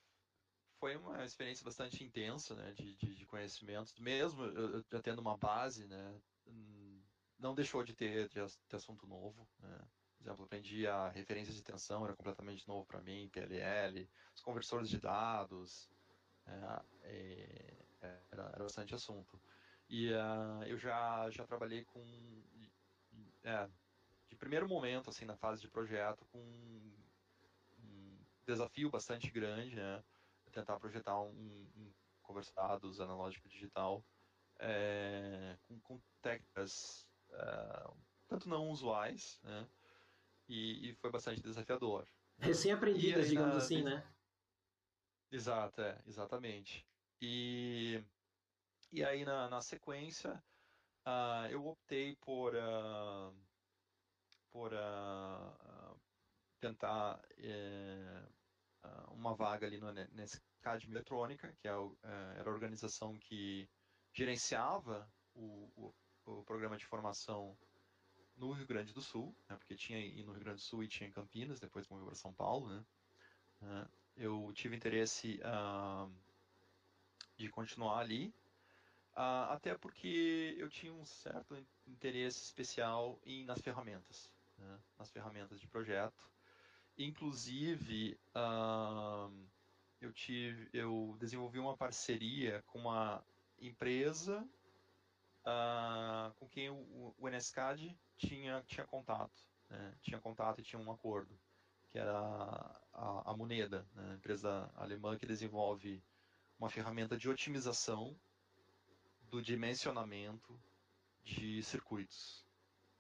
[0.79, 5.37] foi uma experiência bastante intensa, né, de, de, de conhecimentos, mesmo eu, já tendo uma
[5.37, 6.21] base, né, hum,
[7.39, 9.79] não deixou de ter, de, ter assunto novo, né.
[10.17, 14.89] Por exemplo, aprendi a referência de tensão, era completamente novo para mim, PLL, os conversores
[14.89, 15.91] de dados,
[16.47, 17.85] é, é,
[18.31, 19.41] era, era, bastante assunto.
[19.89, 22.03] E uh, eu já, já trabalhei com,
[23.45, 23.69] é,
[24.29, 26.41] de primeiro momento, assim, na fase de projeto, com
[27.79, 30.03] um desafio bastante grande, né,
[30.51, 34.05] tentar projetar um, um conversados analógico digital
[34.59, 37.91] é, com, com, técnicas é,
[38.29, 39.69] tanto não usuais, né?
[40.49, 42.07] E, e, foi bastante desafiador.
[42.39, 44.05] Recém-aprendidas, digamos na, assim, né?
[45.31, 46.87] Exato, é, exatamente.
[47.21, 48.03] E,
[48.93, 50.43] e aí na, na sequência
[51.07, 53.35] uh, eu optei por, uh,
[54.51, 56.01] por uh,
[56.61, 58.29] tentar eh,
[59.11, 63.69] uma vaga ali no, nesse CAD Eletrônica, que é é, era a organização que
[64.13, 65.95] gerenciava o, o,
[66.27, 67.57] o, programa de formação
[68.37, 71.09] no Rio Grande do Sul, né, porque tinha no Rio Grande do Sul e tinha
[71.09, 72.69] em Campinas, depois moveu para São Paulo.
[72.69, 72.85] Né,
[73.63, 76.11] uh, eu tive interesse uh,
[77.37, 78.35] de continuar ali,
[79.15, 85.61] uh, até porque eu tinha um certo interesse especial em, nas ferramentas, né, nas ferramentas
[85.61, 86.31] de projeto.
[86.99, 89.31] Inclusive, uh,
[90.01, 93.23] eu tive, eu desenvolvi uma parceria com uma
[93.59, 94.47] empresa
[95.47, 99.95] uh, com quem o, o NSCAD tinha, tinha contato, né?
[100.03, 101.39] tinha contato e tinha um acordo,
[101.91, 102.13] que era
[102.93, 104.15] a, a Moneda, né?
[104.15, 106.03] empresa alemã que desenvolve
[106.59, 108.19] uma ferramenta de otimização
[109.31, 110.59] do dimensionamento
[111.23, 112.45] de circuitos,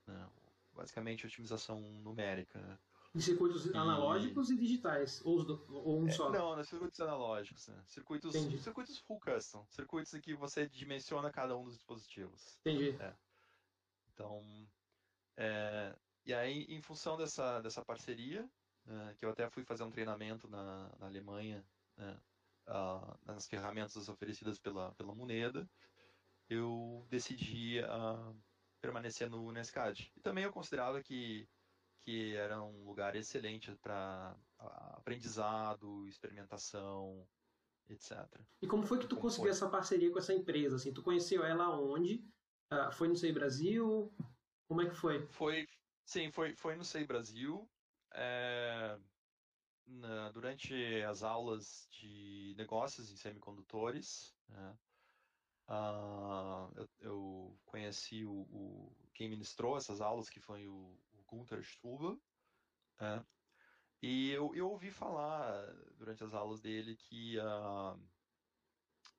[0.06, 0.28] né?
[0.74, 2.78] basicamente otimização numérica.
[3.16, 3.76] De circuitos e...
[3.76, 6.30] analógicos e digitais, ou, do, ou um é, só?
[6.30, 7.82] Não, nos circuitos analógicos, né?
[7.86, 12.58] Circuitos, circuitos full custom, circuitos em que você dimensiona cada um dos dispositivos.
[12.60, 12.90] Entendi.
[13.00, 13.14] É.
[14.12, 14.68] Então,
[15.36, 18.48] é, e aí, em função dessa, dessa parceria,
[18.84, 21.64] né, que eu até fui fazer um treinamento na, na Alemanha,
[21.96, 22.20] né,
[22.68, 25.68] uh, nas ferramentas oferecidas pela, pela Moneda,
[26.48, 28.36] eu decidi uh,
[28.80, 30.00] permanecer no Nescad.
[30.16, 31.48] E também eu considerava que,
[32.06, 34.36] que era um lugar excelente para
[34.94, 37.26] aprendizado, experimentação,
[37.88, 38.24] etc.
[38.62, 39.50] E como foi que tu como conseguiu foi?
[39.50, 40.76] essa parceria com essa empresa?
[40.76, 42.24] Assim, tu conheceu ela onde?
[42.72, 44.14] Uh, foi no Sei Brasil?
[44.68, 45.26] Como é que foi?
[45.32, 45.66] Foi,
[46.04, 47.68] sim, foi, foi no Sei Brasil.
[48.12, 48.96] É,
[49.84, 54.78] na, durante as aulas de negócios em semicondutores, né,
[55.68, 60.96] uh, eu, eu, conheci o, o, quem ministrou essas aulas, que foi o,
[61.36, 62.16] o Gunther Struber,
[63.00, 63.24] né,
[64.02, 67.98] e eu, eu ouvi falar durante as aulas dele que, uh,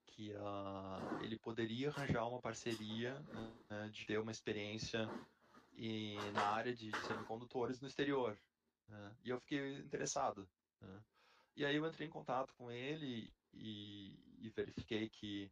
[0.05, 3.19] que uh, ele poderia arranjar uma parceria
[3.69, 5.09] né, de ter uma experiência
[5.73, 8.39] e, na área de semicondutores no exterior.
[8.87, 9.15] Né?
[9.23, 10.47] E eu fiquei interessado.
[10.79, 11.03] Né?
[11.55, 15.51] E aí eu entrei em contato com ele e, e verifiquei que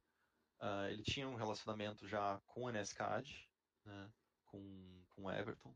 [0.62, 3.50] uh, ele tinha um relacionamento já com a NSCAD,
[3.84, 4.12] né?
[4.46, 5.76] com, com Everton,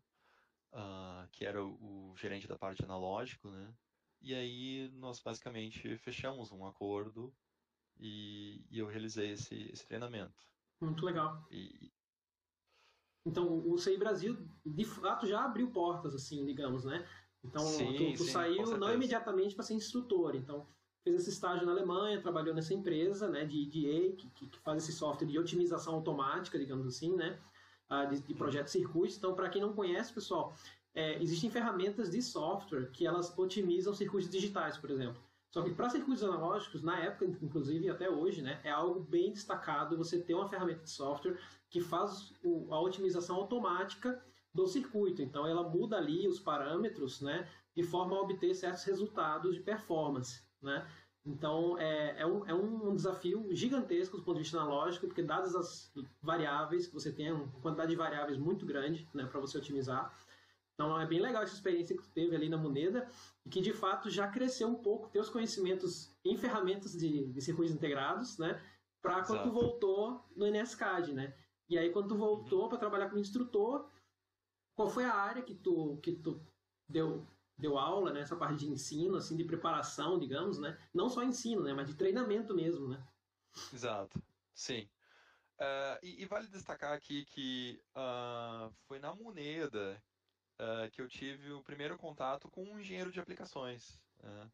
[0.74, 3.74] uh, que era o, o, gerente da parte analógico, né?
[4.22, 7.34] E aí nós basicamente fechamos um acordo
[7.98, 10.48] e, e eu realizei esse, esse treinamento.
[10.82, 11.46] Muito legal.
[11.52, 11.92] E,
[13.26, 17.08] então, o CI Brasil, de fato, já abriu portas, assim, digamos, né?
[17.44, 20.36] Então, sim, tu, tu sim, saiu não imediatamente para ser instrutor.
[20.36, 20.68] Então,
[21.04, 24.94] fez esse estágio na Alemanha, trabalhou nessa empresa, né, de EDA, que, que faz esse
[24.94, 27.40] software de otimização automática, digamos assim, né,
[28.10, 29.18] de, de projetos circuitos.
[29.18, 30.54] Então, para quem não conhece, pessoal,
[30.94, 35.22] é, existem ferramentas de software que elas otimizam circuitos digitais, por exemplo.
[35.50, 39.98] Só que para circuitos analógicos, na época, inclusive até hoje, né, é algo bem destacado
[39.98, 44.24] você ter uma ferramenta de software que faz o, a otimização automática
[44.54, 45.24] do circuito.
[45.24, 50.44] Então ela muda ali os parâmetros, né, de forma a obter certos resultados de performance,
[50.62, 50.88] né?
[51.26, 55.56] Então é, é, um, é um desafio gigantesco do ponto de vista analógico, porque dadas
[55.56, 60.18] as variáveis, que você tem uma quantidade de variáveis muito grande né, para você otimizar.
[60.74, 63.08] Então é bem legal essa experiência que tu teve ali na Moneda
[63.46, 67.76] e que de fato já cresceu um pouco teus conhecimentos em ferramentas de, de circuitos
[67.76, 68.62] integrados, né?
[69.02, 71.36] Para quando tu voltou no NSCAD, né?
[71.70, 73.90] E aí quando tu voltou para trabalhar como instrutor,
[74.74, 76.42] qual foi a área que tu, que tu
[76.88, 77.28] deu,
[77.60, 78.26] deu aula, né?
[78.26, 80.78] Parte de ensino, assim, de preparação, digamos, né?
[80.94, 81.74] Não só ensino, né?
[81.74, 83.06] Mas de treinamento mesmo, né?
[83.74, 84.22] Exato,
[84.54, 84.90] sim.
[85.60, 90.02] Uh, e, e, vale destacar aqui que uh, foi na Moneda
[90.58, 94.00] uh, que eu tive o primeiro contato com um engenheiro de aplicações.
[94.24, 94.50] Né?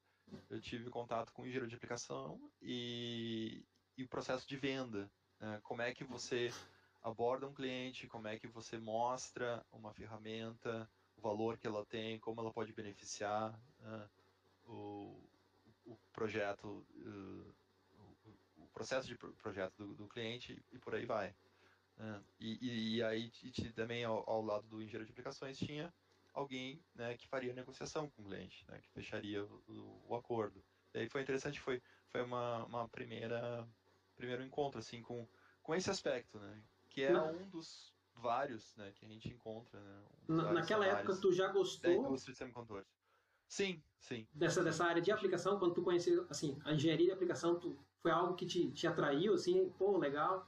[0.50, 3.63] Eu tive contato com um engenheiro de aplicação e,
[3.96, 5.08] e o processo de venda.
[5.39, 5.60] Né?
[5.62, 6.52] Como é que você
[7.04, 10.89] aborda um cliente, como é que você mostra uma ferramenta,
[11.26, 15.20] valor que ela tem, como ela pode beneficiar uh, o,
[15.88, 17.56] o, projeto, uh,
[18.28, 21.30] o, o, processo de projeto do, do, cliente e por aí vai.
[21.98, 25.92] Uh, e, e, aí e também ao, ao, lado do engenheiro de aplicações tinha
[26.32, 30.64] alguém né, que faria negociação com o cliente, né, que fecharia o, o acordo.
[30.94, 33.68] E aí foi interessante, foi, foi uma, uma primeira
[34.16, 35.28] primeiro encontro assim com,
[35.64, 37.26] com esse aspecto, né, que é Na...
[37.32, 39.80] um dos vários né, que a gente encontra.
[39.80, 42.88] Né, Na, naquela época tu já gostou da indústria de semicondutores.
[43.47, 44.28] Sim, sim.
[44.34, 48.12] Dessa, dessa área de aplicação, quando tu conheceu, assim, a engenharia de aplicação, tu, foi
[48.12, 50.47] algo que te, te atraiu, assim, pô, legal?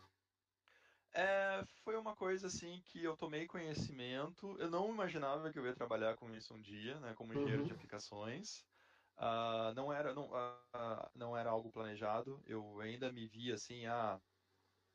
[1.14, 4.56] É, foi uma coisa assim que eu tomei conhecimento.
[4.60, 7.68] Eu não imaginava que eu ia trabalhar com isso um dia, né, como engenheiro uhum.
[7.68, 8.66] de aplicações.
[9.18, 12.40] Uh, não era não, uh, não era algo planejado.
[12.46, 14.20] Eu ainda me via assim, ah,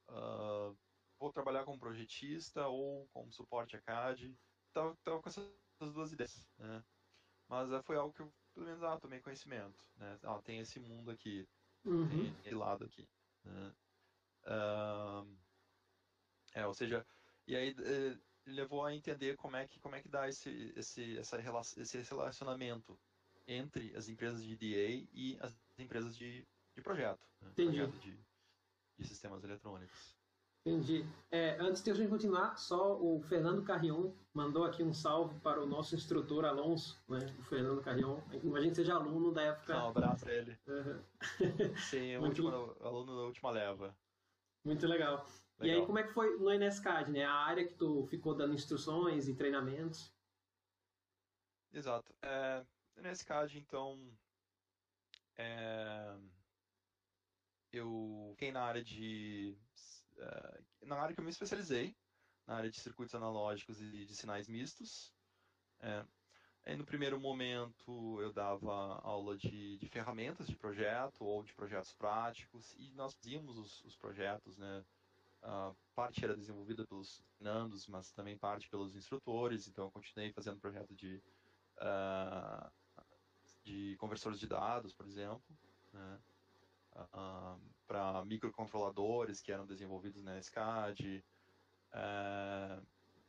[0.09, 0.77] uh,
[1.23, 4.37] vou trabalhar como projetista ou como suporte a CAD.
[4.73, 5.47] Tava, tava com essas
[5.93, 6.85] duas ideias, né?
[7.49, 10.19] Mas uh, foi algo que eu, pelo menos, ah, tomei conhecimento, né?
[10.25, 11.49] Ah, tem esse mundo aqui,
[11.85, 12.09] uhum.
[12.09, 13.09] tem esse lado aqui,
[13.45, 13.75] né?
[16.55, 17.07] É, ou seja,
[17.47, 21.19] e aí uh, levou a entender como é que, como é que dá esse, esse,
[21.19, 21.39] essa,
[21.77, 22.99] esse relacionamento
[23.47, 27.51] entre as empresas de DA e as empresas de, de projeto, né?
[27.51, 27.77] Entendi.
[27.79, 28.19] projeto de,
[28.99, 30.22] de sistemas eletrônicos.
[30.65, 31.05] Entendi.
[31.31, 35.61] É, antes de a gente continuar, só o Fernando Carrion mandou aqui um salve para
[35.61, 37.19] o nosso instrutor Alonso, né?
[37.39, 38.21] O Fernando Carrion.
[38.45, 39.77] Imagina que seja aluno da época.
[39.77, 40.57] Um abraço a ele.
[40.69, 41.03] Uhum.
[41.91, 42.49] Sim, o último,
[42.81, 43.97] aluno da última leva.
[44.65, 45.27] Muito legal.
[45.59, 45.63] legal.
[45.63, 47.25] E aí, como é que foi no NSCAD, né?
[47.25, 50.15] A área que tu ficou dando instruções e treinamentos?
[51.73, 52.15] exato.
[52.23, 52.65] É,
[53.27, 53.99] caso, então,
[55.37, 56.17] é,
[57.73, 59.57] eu fiquei na área de.
[60.17, 61.97] Uh, na área que eu me especializei,
[62.47, 65.13] na área de circuitos analógicos e de sinais mistos.
[65.81, 66.05] É,
[66.65, 71.93] Aí, no primeiro momento, eu dava aula de, de, ferramentas de projeto ou de projetos
[71.93, 74.85] práticos e nós fazíamos os, os projetos, né?
[75.43, 80.61] Uh, parte era desenvolvida pelos Nandos, mas também parte pelos instrutores, então eu continuei fazendo
[80.61, 81.21] projeto de,
[81.79, 82.71] uh,
[83.65, 85.43] de conversores de dados, por exemplo,
[85.93, 86.21] né?
[86.95, 91.25] uh, para microcontroladores que eram desenvolvidos na SCAD,
[91.93, 92.81] eh,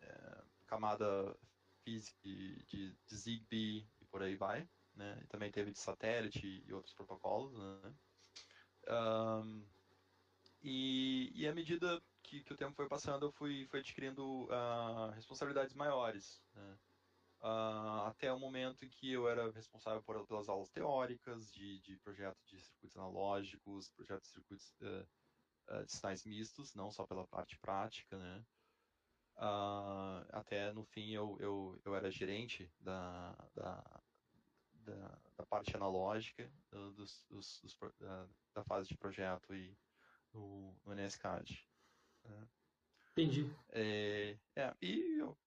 [0.01, 1.35] eh, camada
[1.83, 5.19] física de, de, Zigbee e por aí vai, né?
[5.23, 7.93] E também teve de satélite e outros protocolos, né?
[8.89, 9.65] Um,
[10.61, 15.11] e, e à medida que, que, o tempo foi passando, eu fui, fui adquirindo uh,
[15.13, 16.77] responsabilidades maiores, né?
[17.43, 21.97] Uh, até o momento em que eu era responsável por, pelas aulas teóricas de, de
[21.97, 27.27] projeto de circuitos analógicos, projeto de circuitos uh, uh, de sinais mistos, não só pela
[27.27, 28.45] parte prática, né?
[29.35, 34.01] Uh, até no fim eu, eu, eu era gerente da, da,
[34.75, 39.75] da, da parte analógica dos, dos, dos, da, da, fase de projeto e
[40.31, 41.67] no, no NSCAD.
[42.23, 42.47] Né?
[43.15, 43.47] Entendi.
[43.69, 45.37] É, é, e, eu,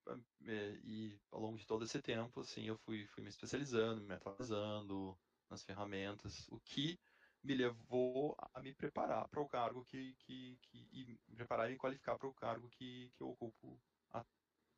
[0.47, 4.15] é, e ao longo de todo esse tempo, assim, eu fui, fui me especializando, me
[4.15, 5.19] atualizando
[5.51, 6.99] nas ferramentas, o que
[7.43, 11.73] me levou a me preparar para o cargo que, que, que e me preparar e
[11.73, 13.81] me qualificar para o cargo que, que eu ocupo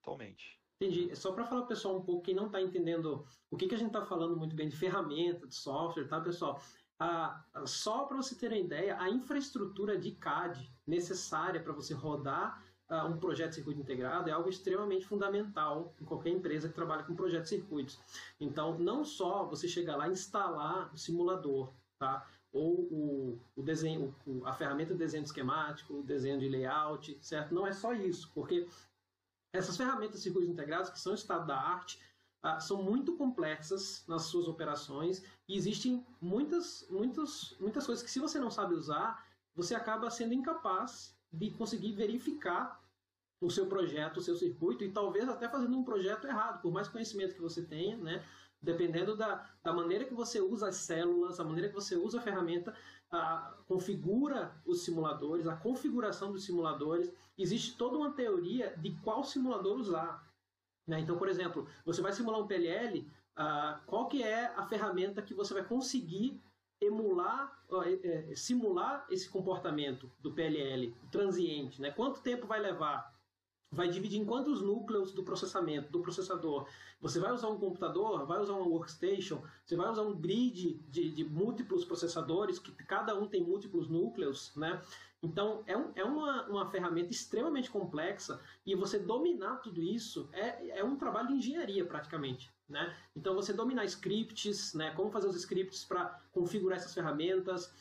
[0.02, 0.58] atualmente.
[0.80, 1.14] Entendi.
[1.16, 3.74] Só para falar para o pessoal um pouco que não está entendendo o que, que
[3.74, 6.60] a gente está falando muito bem de ferramenta, de software, tá, pessoal?
[7.00, 12.64] Ah, só para você ter uma ideia, a infraestrutura de CAD necessária para você rodar
[12.90, 17.14] um projeto de circuito integrado é algo extremamente fundamental em qualquer empresa que trabalha com
[17.14, 17.98] projeto de circuitos.
[18.40, 22.26] Então, não só você chegar lá e instalar o simulador, tá?
[22.52, 27.54] ou o, o desenho, o, a ferramenta de desenho esquemático, o desenho de layout, certo?
[27.54, 28.66] Não é só isso, porque
[29.52, 32.00] essas ferramentas de circuitos integrados, que são estado da arte,
[32.42, 38.20] ah, são muito complexas nas suas operações e existem muitas, muitas, muitas coisas que, se
[38.20, 42.77] você não sabe usar, você acaba sendo incapaz de conseguir verificar
[43.40, 46.88] o seu projeto, o seu circuito e talvez até fazendo um projeto errado, por mais
[46.88, 48.24] conhecimento que você tenha, né?
[48.60, 52.22] Dependendo da, da maneira que você usa as células, a maneira que você usa a
[52.22, 52.74] ferramenta,
[53.10, 59.78] a, configura os simuladores, a configuração dos simuladores, existe toda uma teoria de qual simulador
[59.78, 60.26] usar.
[60.86, 60.98] Né?
[61.00, 63.08] Então, por exemplo, você vai simular um PLL,
[63.38, 66.40] uh, qual que é a ferramenta que você vai conseguir
[66.80, 71.90] emular, uh, simular esse comportamento do PLL, transiente, né?
[71.90, 73.17] Quanto tempo vai levar?
[73.70, 76.66] Vai dividir em quantos núcleos do processamento, do processador.
[77.00, 81.10] Você vai usar um computador, vai usar uma workstation, você vai usar um grid de,
[81.10, 84.80] de múltiplos processadores, que cada um tem múltiplos núcleos, né?
[85.22, 90.78] Então, é, um, é uma, uma ferramenta extremamente complexa e você dominar tudo isso é,
[90.78, 92.50] é um trabalho de engenharia, praticamente.
[92.68, 92.94] Né?
[93.16, 94.92] Então, você dominar scripts, né?
[94.92, 97.72] como fazer os scripts para configurar essas ferramentas,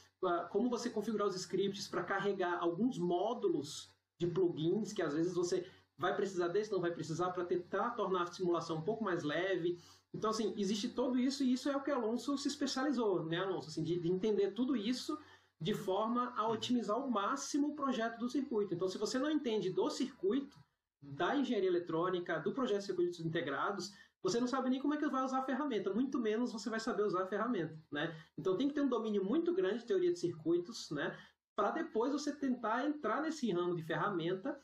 [0.49, 5.69] como você configurar os scripts para carregar alguns módulos de plugins que às vezes você
[5.97, 9.79] vai precisar desse, não vai precisar, para tentar tornar a simulação um pouco mais leve.
[10.13, 13.69] Então, assim, existe tudo isso e isso é o que Alonso se especializou, né, Alonso?
[13.69, 15.17] Assim, de, de entender tudo isso
[15.59, 18.73] de forma a otimizar ao máximo o projeto do circuito.
[18.73, 20.57] Então, se você não entende do circuito,
[21.01, 25.07] da engenharia eletrônica, do projeto de circuitos integrados, você não sabe nem como é que
[25.07, 28.15] vai usar a ferramenta, muito menos você vai saber usar a ferramenta, né?
[28.37, 31.17] Então tem que ter um domínio muito grande de teoria de circuitos, né?
[31.55, 34.59] Para depois você tentar entrar nesse ramo de ferramenta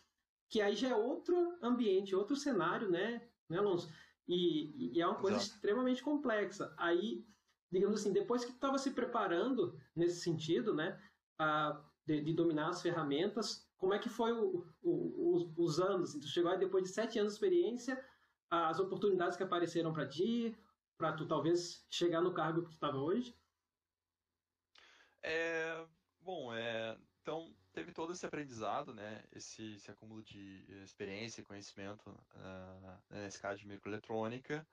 [0.53, 3.91] que aí já é outro ambiente, outro cenário, né, né Alonso?
[4.27, 5.55] E, e é uma coisa Exato.
[5.55, 6.71] extremamente complexa.
[6.77, 7.25] Aí,
[7.71, 11.01] digamos assim, depois que tu estava se preparando nesse sentido, né,
[11.39, 16.13] a, de, de, dominar as ferramentas, como é que foi o, o, os, os, anos?
[16.13, 17.99] Tu chegou aí depois de sete anos de experiência,
[18.47, 20.55] as oportunidades que apareceram para ti,
[20.99, 23.35] para tu talvez chegar no cargo que tu estava hoje?
[25.23, 25.83] É,
[26.21, 32.09] bom, é, então teve todo esse aprendizado, né, esse, esse acúmulo de experiência e conhecimento
[32.09, 34.65] uh, nesse caso de microeletrônica.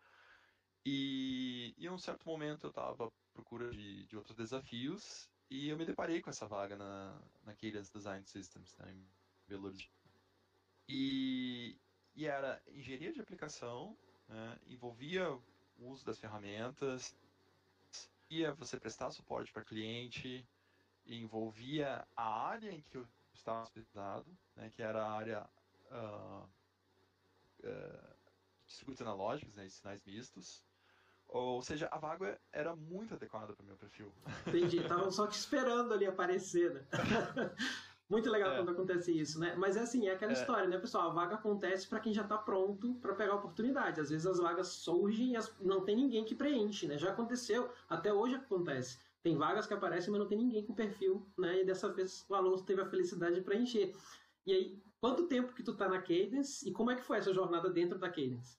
[0.85, 5.77] E, em um certo momento eu estava à procura de, de outros desafios e eu
[5.77, 9.09] me deparei com essa vaga na, na Design Systems, né, em
[9.49, 9.91] Belo Horizonte.
[10.89, 11.79] E,
[12.15, 13.97] e era engenharia de aplicação,
[14.29, 17.17] né, envolvia o uso das ferramentas,
[18.29, 20.47] ia você prestar suporte para cliente,
[21.17, 25.51] envolvia a área em que eu estava especializado, né, que era a área
[25.91, 26.49] uh,
[27.65, 28.15] uh,
[28.67, 30.65] de circuitos analógicos, né, sinais mistos,
[31.29, 34.13] Ou seja, a vaga era muito adequada para o meu perfil.
[34.47, 36.87] Entendi, estavam só te esperando ali aparecer, né?
[38.11, 38.57] Muito legal é.
[38.57, 39.55] quando acontece isso, né?
[39.57, 40.35] Mas é assim, é aquela é.
[40.35, 41.11] história, né, pessoal?
[41.11, 44.01] A vaga acontece para quem já está pronto para pegar a oportunidade.
[44.01, 46.99] Às vezes as vagas surgem e não tem ninguém que preenche, né?
[46.99, 48.99] Já aconteceu, até hoje acontece.
[49.23, 51.61] Tem vagas que aparecem, mas não tem ninguém com perfil, né?
[51.61, 53.95] E dessa vez o Alonso teve a felicidade de preencher.
[54.47, 57.35] E aí, quanto tempo que tu tá na Cadence e como é que foi essa
[57.35, 58.59] jornada dentro da Cadence?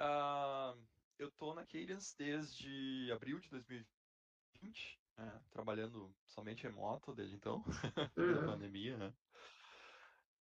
[0.00, 0.80] Uh,
[1.18, 7.64] eu tô na Cadence desde abril de 2020 é, trabalhando somente remoto desde então,
[8.16, 8.46] uhum.
[8.46, 9.12] pandemia, né?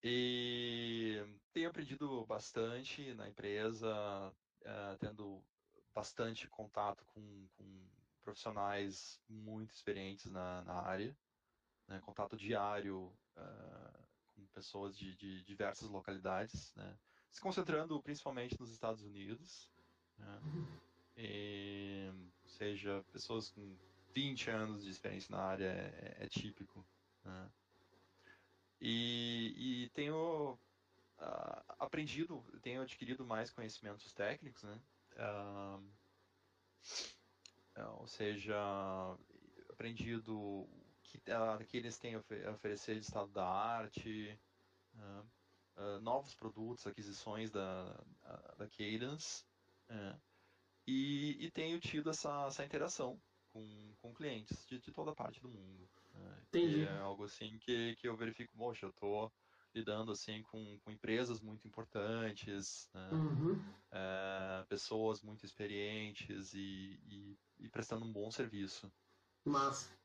[0.04, 4.32] E tenho aprendido bastante na empresa,
[4.64, 5.44] é, tendo
[5.94, 7.90] bastante contato com, com
[8.28, 11.16] profissionais muito experientes na, na área,
[11.88, 11.98] né?
[12.02, 14.04] contato diário uh,
[14.36, 16.98] com pessoas de, de, diversas localidades, né?
[17.32, 19.72] se concentrando principalmente nos Estados Unidos,
[20.18, 20.42] né?
[20.44, 20.80] Uhum.
[21.16, 22.12] e,
[22.44, 23.78] seja pessoas com
[24.14, 26.86] 20 anos de experiência na área é, é típico.
[27.24, 27.50] Né?
[28.82, 34.82] E, e, tenho uh, aprendido, tenho adquirido mais conhecimentos técnicos, né?
[35.14, 35.84] Uh,
[38.00, 38.56] ou seja,
[39.70, 40.68] aprendido
[41.04, 44.38] que, uh, que eles têm a oferecer de estado da arte,
[44.94, 45.24] né?
[46.02, 47.86] novos produtos, aquisições da,
[48.58, 49.46] da Cadence,
[49.88, 50.20] né?
[50.88, 53.22] e, e tenho tido essa, essa interação
[53.52, 55.88] com, com clientes de, de toda parte do mundo.
[56.14, 56.42] Né?
[56.48, 56.84] Entendi.
[56.84, 59.32] é algo assim que, que eu verifico, poxa, eu estou
[59.78, 63.10] lidando assim com, com empresas muito importantes, né?
[63.12, 63.62] uhum.
[63.92, 68.92] é, pessoas muito experientes e, e, e, prestando um bom serviço.
[69.46, 69.96] Mas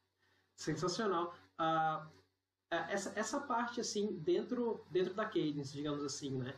[0.57, 1.35] sensacional.
[1.59, 2.23] Uh,
[2.71, 6.55] essa, essa parte assim dentro dentro da Cadence, digamos assim, né?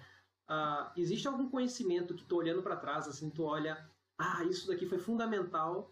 [0.48, 4.86] Uh, existe algum conhecimento que tu olhando para trás, assim, tu olha, ah, isso daqui
[4.86, 5.90] foi fundamental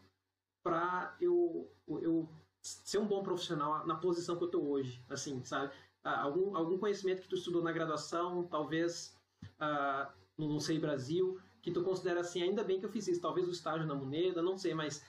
[0.63, 2.29] para eu, eu
[2.63, 5.73] ser um bom profissional na posição que eu estou hoje, assim, sabe?
[6.05, 9.17] Ah, algum, algum conhecimento que tu estudou na graduação, talvez
[9.59, 13.47] ah, no Sei Brasil, que tu considera assim, ainda bem que eu fiz isso, talvez
[13.47, 15.05] o estágio na Moneda, não sei, mas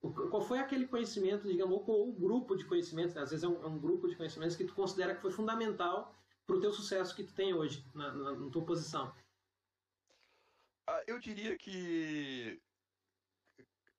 [0.00, 3.22] qual foi aquele conhecimento, digamos, ou o grupo de conhecimentos, né?
[3.22, 6.14] às vezes é um, é um, grupo de conhecimentos que tu considera que foi fundamental
[6.46, 9.14] para o teu sucesso que tu tem hoje, na, na, na tua posição?
[10.86, 12.62] Ah, eu diria que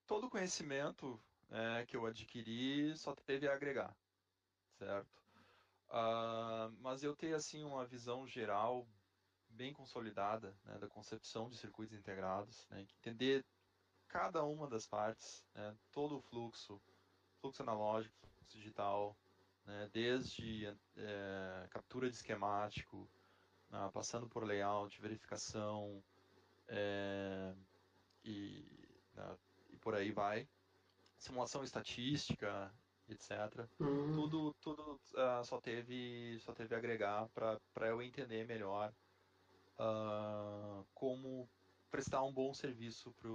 [0.08, 3.96] todo conhecimento né, que eu adquiri só teve a agregar,
[4.78, 5.19] certo?
[5.90, 8.88] Uh, mas eu tenho assim uma visão geral
[9.50, 13.44] bem consolidada né, da concepção de circuitos integrados, né, entender
[14.08, 16.80] cada uma das partes, né, todo o fluxo,
[17.42, 19.18] fluxo analógico, fluxo digital,
[19.66, 23.10] né, desde é, captura de esquemático,
[23.70, 26.04] né, passando por layout, verificação
[26.68, 27.56] é,
[28.24, 28.64] e
[29.14, 29.38] né,
[29.82, 30.48] por aí vai.
[31.18, 32.72] Simulação estatística,
[33.14, 33.68] etc.
[33.80, 34.14] Uhum.
[34.14, 38.94] Tudo, tudo uh, só teve só teve agregar para eu entender melhor
[39.80, 41.50] uh, como
[41.90, 43.30] prestar um bom serviço para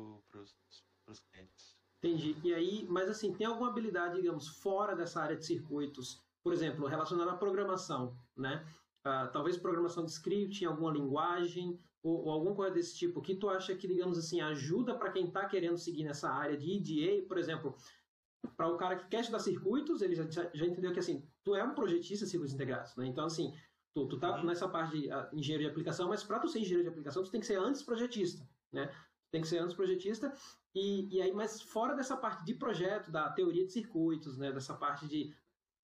[1.10, 1.76] os clientes.
[1.98, 2.36] Entendi.
[2.44, 6.86] E aí, mas assim, tem alguma habilidade, digamos, fora dessa área de circuitos, por exemplo,
[6.86, 8.64] relacionada à programação, né?
[9.00, 13.34] Uh, talvez programação de script em alguma linguagem, ou, ou alguma coisa desse tipo, que
[13.34, 17.26] tu acha que, digamos assim, ajuda para quem está querendo seguir nessa área de EDA,
[17.26, 17.74] por exemplo,
[18.48, 21.64] para o cara que quer estudar circuitos, ele já, já entendeu que, assim, tu é
[21.64, 23.06] um projetista de circuitos integrados, né?
[23.06, 23.54] Então, assim,
[23.94, 24.44] tu, tu tá uhum.
[24.44, 27.30] nessa parte de uh, engenharia de aplicação, mas para tu ser engenheiro de aplicação, tu
[27.30, 28.92] tem que ser antes projetista, né?
[29.30, 30.32] Tem que ser antes projetista,
[30.74, 34.52] e, e aí, mas fora dessa parte de projeto, da teoria de circuitos, né?
[34.52, 35.34] Dessa parte de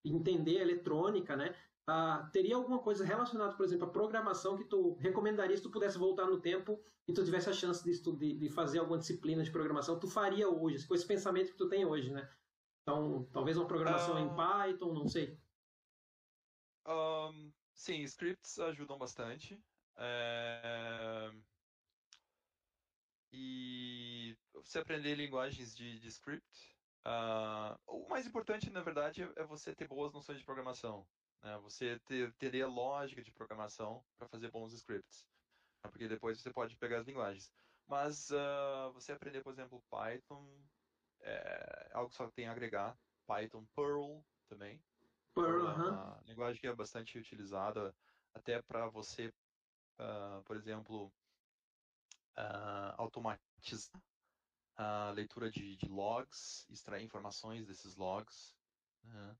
[0.03, 1.55] entender a eletrônica, né?
[1.89, 5.97] Uh, teria alguma coisa relacionada, por exemplo, à programação que tu recomendaria se tu pudesse
[5.97, 9.51] voltar no tempo e tu tivesse a chance de, de, de fazer alguma disciplina de
[9.51, 12.29] programação, tu faria hoje, com esse pensamento que tu tem hoje, né?
[12.81, 14.35] Então, talvez uma programação em.
[14.35, 15.37] Python, não sei.
[16.87, 19.61] Um, sim, scripts ajudam bastante.
[19.97, 21.31] É...
[23.31, 26.75] E você aprender linguagens de, de script.
[27.05, 31.07] Uh, o mais importante, na verdade, é você ter boas noções de programação.
[31.41, 31.57] Né?
[31.59, 35.25] Você ter, teria lógica de programação para fazer bons scripts,
[35.83, 35.89] né?
[35.89, 37.51] porque depois você pode pegar as linguagens.
[37.87, 40.47] Mas uh, você aprender, por exemplo, Python
[41.23, 42.97] é algo que só tem a agregar.
[43.27, 44.81] Python, Perl também.
[45.33, 46.27] Perl, é uma uh -huh.
[46.27, 47.95] linguagem que é bastante utilizada
[48.33, 49.27] até para você,
[49.99, 51.11] uh, por exemplo,
[52.97, 54.01] automatizar
[54.75, 58.55] a leitura de, de, logs, extrair informações desses logs.
[59.03, 59.37] Né?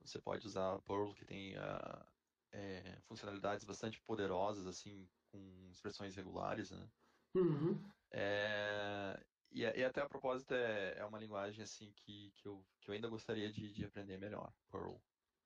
[0.00, 2.06] Você pode usar Perl, que tem uh,
[2.52, 6.88] é, funcionalidades bastante poderosas, assim, com expressões regulares, né?
[7.34, 7.80] Uhum.
[8.10, 9.22] É,
[9.52, 12.94] e, e, até a propósito é, é uma linguagem assim que, que, eu, que eu
[12.94, 15.00] ainda gostaria de, de aprender melhor, Perl.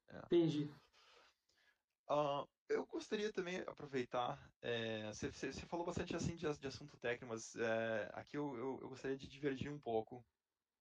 [0.09, 0.19] É.
[0.27, 0.71] Entendi.
[2.09, 7.33] Uh, eu gostaria também aproveitar, é, você, você, falou bastante assim de, de assunto técnico,
[7.33, 10.25] mas é, aqui eu, eu, eu, gostaria de divergir um pouco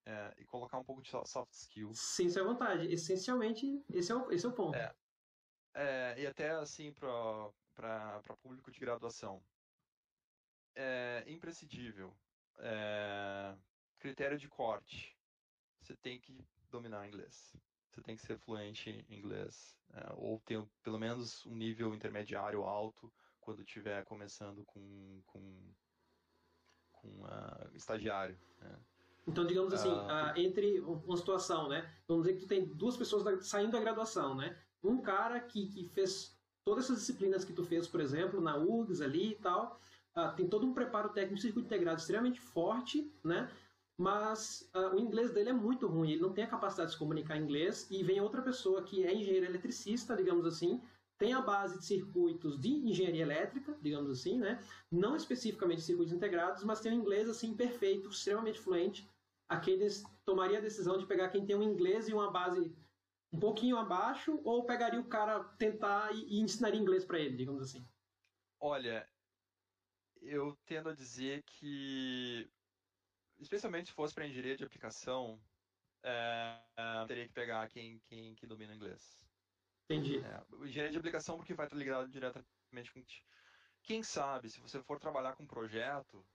[0.06, 1.98] é, e colocar um pouco de soft skills.
[1.98, 2.86] Sim, sem vontade.
[2.92, 4.76] Essencialmente, esse é o, esse é o ponto.
[4.76, 4.94] É,
[5.74, 9.42] é e até assim para público de graduação.
[10.76, 12.14] É imprescindível.
[12.58, 13.54] É,
[13.98, 15.16] critério de corte.
[15.80, 16.38] Você tem que
[16.70, 17.54] dominar inglês
[17.94, 22.62] você tem que ser fluente em inglês, é, ou ter pelo menos um nível intermediário
[22.62, 25.72] alto quando estiver começando com, com,
[26.92, 28.36] com uh, estagiário.
[28.60, 28.76] Né?
[29.28, 31.94] Então, digamos assim, uh, entre uma situação, né?
[32.08, 34.58] Vamos dizer que tu tem duas pessoas da, saindo da graduação, né?
[34.82, 39.00] Um cara que, que fez todas essas disciplinas que tu fez, por exemplo, na URGS
[39.02, 39.78] ali e tal,
[40.16, 43.50] uh, tem todo um preparo técnico circuito integrado extremamente forte, né?
[43.96, 46.98] mas uh, o inglês dele é muito ruim, ele não tem a capacidade de se
[46.98, 50.82] comunicar em inglês, e vem outra pessoa que é engenheiro eletricista, digamos assim,
[51.16, 54.60] tem a base de circuitos de engenharia elétrica, digamos assim, né?
[54.90, 59.08] não especificamente circuitos integrados, mas tem um inglês assim perfeito, extremamente fluente,
[59.48, 62.74] aqueles tomaria a decisão de pegar quem tem um inglês e uma base
[63.32, 67.62] um pouquinho abaixo, ou pegaria o cara tentar e, e ensinaria inglês para ele, digamos
[67.62, 67.84] assim?
[68.60, 69.06] Olha,
[70.24, 72.50] eu tendo a dizer que
[73.38, 75.40] especialmente se fosse para engenharia de aplicação,
[76.02, 76.58] é,
[77.06, 79.16] teria que pegar quem, quem que domina inglês.
[79.84, 80.18] Entendi.
[80.18, 83.04] É, engenharia de aplicação porque vai estar ligado diretamente com...
[83.82, 86.26] Quem sabe, se você for trabalhar com projeto,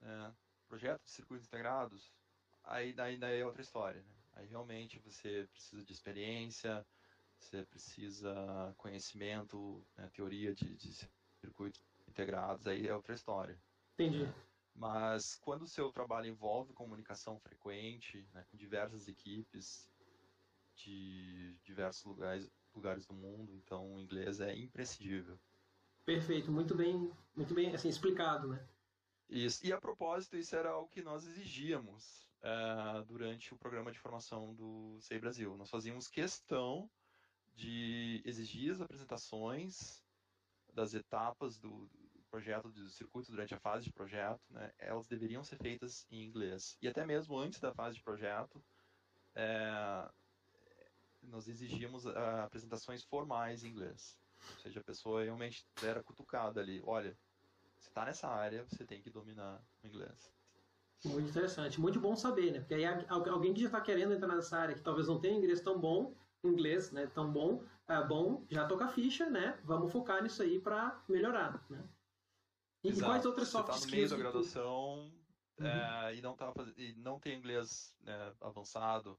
[0.00, 0.34] né,
[0.66, 2.10] projeto de circuitos integrados,
[2.64, 4.00] aí daí, daí é outra história.
[4.00, 4.14] Né?
[4.34, 6.86] Aí realmente você precisa de experiência,
[7.38, 10.92] você precisa conhecimento, né, teoria de, de
[11.40, 11.82] circuitos
[12.18, 13.56] integrados, aí é outra história.
[13.94, 14.28] Entendi.
[14.74, 19.88] Mas quando o seu trabalho envolve comunicação frequente, né, com diversas equipes
[20.74, 25.38] de diversos lugares, lugares do mundo, então o inglês é imprescindível.
[26.04, 28.66] Perfeito, muito bem, muito bem assim explicado, né?
[29.28, 29.64] Isso.
[29.66, 34.54] E a propósito, isso era algo que nós exigíamos uh, durante o programa de formação
[34.54, 35.56] do SEI Brasil.
[35.56, 36.88] Nós fazíamos questão
[37.54, 40.02] de exigir as apresentações
[40.72, 41.90] das etapas do,
[42.28, 46.76] projeto do circuito durante a fase de projeto, né, elas deveriam ser feitas em inglês.
[46.80, 48.62] E até mesmo antes da fase de projeto,
[49.34, 50.08] é,
[51.22, 54.18] nós exigimos uh, apresentações formais em inglês.
[54.56, 56.80] Ou seja, a pessoa realmente era cutucada ali.
[56.84, 57.16] Olha,
[57.78, 60.32] você está nessa área, você tem que dominar o inglês.
[61.04, 62.58] Muito interessante, muito bom saber, né?
[62.58, 65.60] Porque aí alguém que já está querendo entrar nessa área, que talvez não tenha inglês
[65.60, 66.12] tão bom,
[66.42, 69.58] inglês, né, tão bom, é bom, já toca ficha, né?
[69.64, 71.82] Vamos focar nisso aí para melhorar, né?
[72.82, 73.10] E Exato.
[73.10, 73.80] quais outras soft skills?
[73.80, 75.12] Você tá no meio da graduação
[75.58, 75.66] uhum.
[75.66, 79.18] é, e, não tá, e não tem inglês né, avançado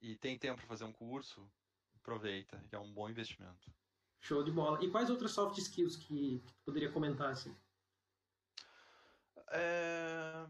[0.00, 1.50] e tem tempo para fazer um curso,
[1.96, 3.72] aproveita, que é um bom investimento.
[4.20, 4.82] Show de bola.
[4.84, 7.56] E quais outras soft skills que, que tu poderia comentar assim?
[9.48, 10.46] É...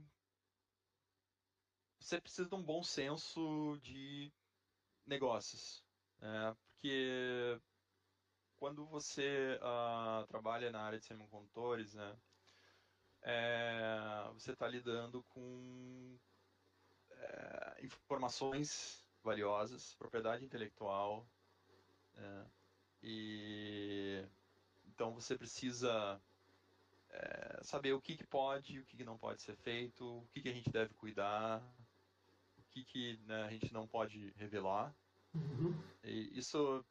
[2.00, 4.32] Você precisa de um bom senso de
[5.06, 5.84] negócios,
[6.18, 6.56] né?
[6.80, 7.60] porque
[8.60, 12.14] quando você uh, trabalha na área de semicondutores, né,
[13.22, 16.18] é, você está lidando com
[17.10, 21.26] é, informações valiosas, propriedade intelectual,
[22.14, 22.46] né,
[23.02, 24.22] e
[24.88, 26.20] então você precisa
[27.08, 30.42] é, saber o que, que pode, o que, que não pode ser feito, o que,
[30.42, 31.62] que a gente deve cuidar,
[32.58, 34.94] o que, que né, a gente não pode revelar.
[35.34, 35.82] Uhum.
[36.04, 36.84] E isso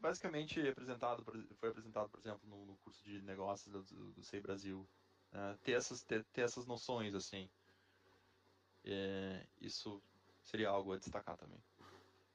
[0.00, 1.24] basicamente apresentado,
[1.58, 4.88] foi apresentado, por exemplo, no, no curso de negócios do, do, SEI Brasil.
[5.32, 5.58] Né?
[5.62, 7.48] ter, essas, ter, ter, essas noções, assim.
[8.84, 10.02] É, isso
[10.42, 11.58] seria algo a destacar também.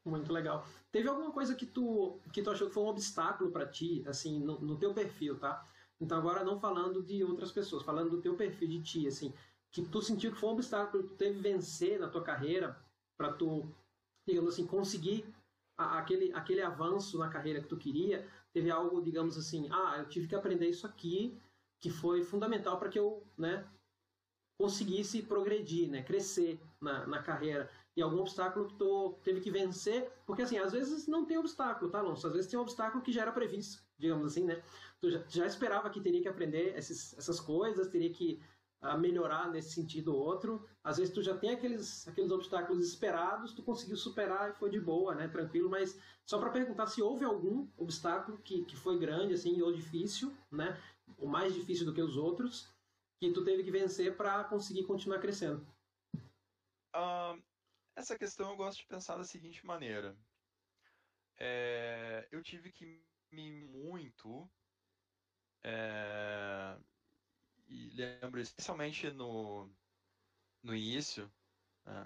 [0.04, 0.66] Muito legal.
[0.92, 4.40] Teve alguma coisa que tu, que tu achou que foi um obstáculo para ti, assim,
[4.40, 5.66] no, no teu perfil, tá?
[6.00, 9.32] Então agora não falando de outras pessoas, falando do teu perfil de ti, assim,
[9.72, 12.78] que tu sentiu que foi um obstáculo que tu teve vencer na tua carreira
[13.16, 13.72] para tu,
[14.26, 15.24] digamos assim, conseguir
[15.98, 20.28] aquele, aquele avanço na carreira que tu queria, teve algo, digamos assim, ah, eu tive
[20.28, 21.40] que aprender isso aqui,
[21.80, 23.68] que foi fundamental para que eu, né,
[24.60, 27.70] conseguisse progredir, né, crescer na, na carreira.
[27.98, 31.92] E algum obstáculo que tu teve que vencer, porque assim, às vezes não tem obstáculo,
[31.92, 32.28] tá, Alonso?
[32.28, 34.62] Às vezes tem um obstáculo que já era previsto, digamos assim, né?
[35.02, 38.42] Tu já, já esperava que teria que aprender esses, essas coisas, teria que
[38.82, 40.68] a melhorar nesse sentido ou outro.
[40.84, 44.80] Às vezes tu já tem aqueles, aqueles obstáculos esperados, tu conseguiu superar e foi de
[44.80, 45.28] boa, né?
[45.28, 49.72] Tranquilo, mas só para perguntar se houve algum obstáculo que, que foi grande assim ou
[49.72, 50.82] difícil, né?
[51.18, 52.68] O mais difícil do que os outros,
[53.20, 55.66] que tu teve que vencer para conseguir continuar crescendo?
[57.96, 60.18] Essa questão eu gosto de pensar da seguinte maneira.
[61.38, 64.50] É, eu tive que me muito
[65.64, 66.78] é,
[67.72, 69.70] e lembro especialmente no,
[70.62, 71.32] no início
[71.86, 72.04] né,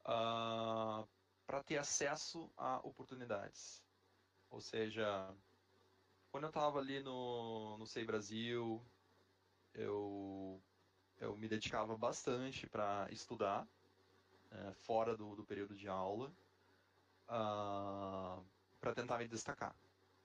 [0.00, 1.08] uh, ah,
[1.46, 3.82] para ter acesso a oportunidades.
[4.50, 5.34] Ou seja,
[6.30, 8.84] quando eu estava ali no, no Sei Brasil,
[9.72, 10.60] eu,
[11.18, 13.66] eu me dedicava bastante para estudar,
[14.50, 16.34] é, fora do, do período de aula, uh,
[17.28, 18.42] ah,
[18.80, 19.74] para tentar me destacar.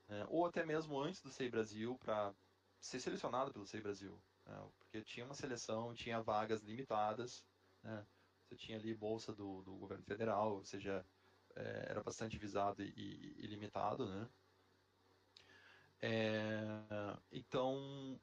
[0.08, 0.26] Né?
[0.30, 2.34] Ou até mesmo antes do Sei Brasil, para
[2.80, 4.20] ser selecionado pelo Sei Brasil.
[4.48, 4.68] Né?
[4.80, 7.46] Porque tinha uma seleção, tinha vagas limitadas,
[7.84, 8.06] né?
[8.48, 11.06] você tinha ali bolsa do, do governo federal, ou seja,
[11.56, 14.30] é, era bastante visado e, e, limitado, né?
[16.00, 16.54] É,
[17.32, 18.20] então,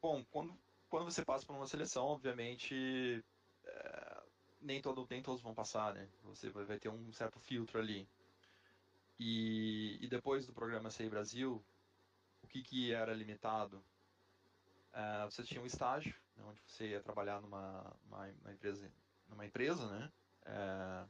[0.00, 0.56] bom, quando,
[0.88, 3.22] quando você passa por uma seleção, obviamente,
[3.64, 4.22] é,
[4.60, 6.08] nem, todo, nem todos vão passar, né?
[6.22, 8.08] Você vai, vai ter um certo filtro ali.
[9.18, 11.62] E, e depois do programa Sei Brasil,
[12.42, 13.84] o que, que era limitado?
[14.94, 18.90] É, você tinha um estágio, né, onde você ia trabalhar numa, uma, uma empresa,
[19.28, 20.12] numa empresa, né?
[20.46, 21.06] É,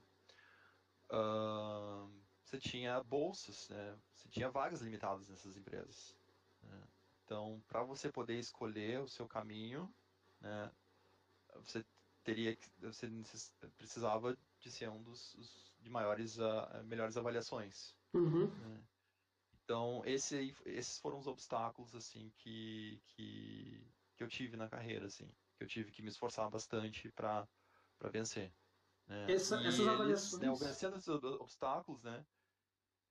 [1.14, 2.11] uh,
[2.43, 3.99] você tinha bolsas, né?
[4.14, 6.16] você tinha vagas limitadas nessas empresas.
[6.62, 6.82] Né?
[7.24, 9.93] Então, para você poder escolher o seu caminho,
[10.41, 10.70] né,
[11.57, 11.85] você
[12.22, 13.11] teria que, você
[13.76, 17.95] precisava de ser um dos, de maiores, uh, melhores avaliações.
[18.12, 18.47] Uhum.
[18.47, 18.82] Né?
[19.65, 23.83] Então, esse, esses foram os obstáculos assim que, que,
[24.15, 27.49] que eu tive na carreira, assim, que eu tive que me esforçar bastante para
[28.12, 28.53] vencer.
[29.07, 29.33] Né?
[29.33, 30.43] Essa, essas eles, avaliações.
[30.43, 32.25] Né, vencendo esses obstáculos, né,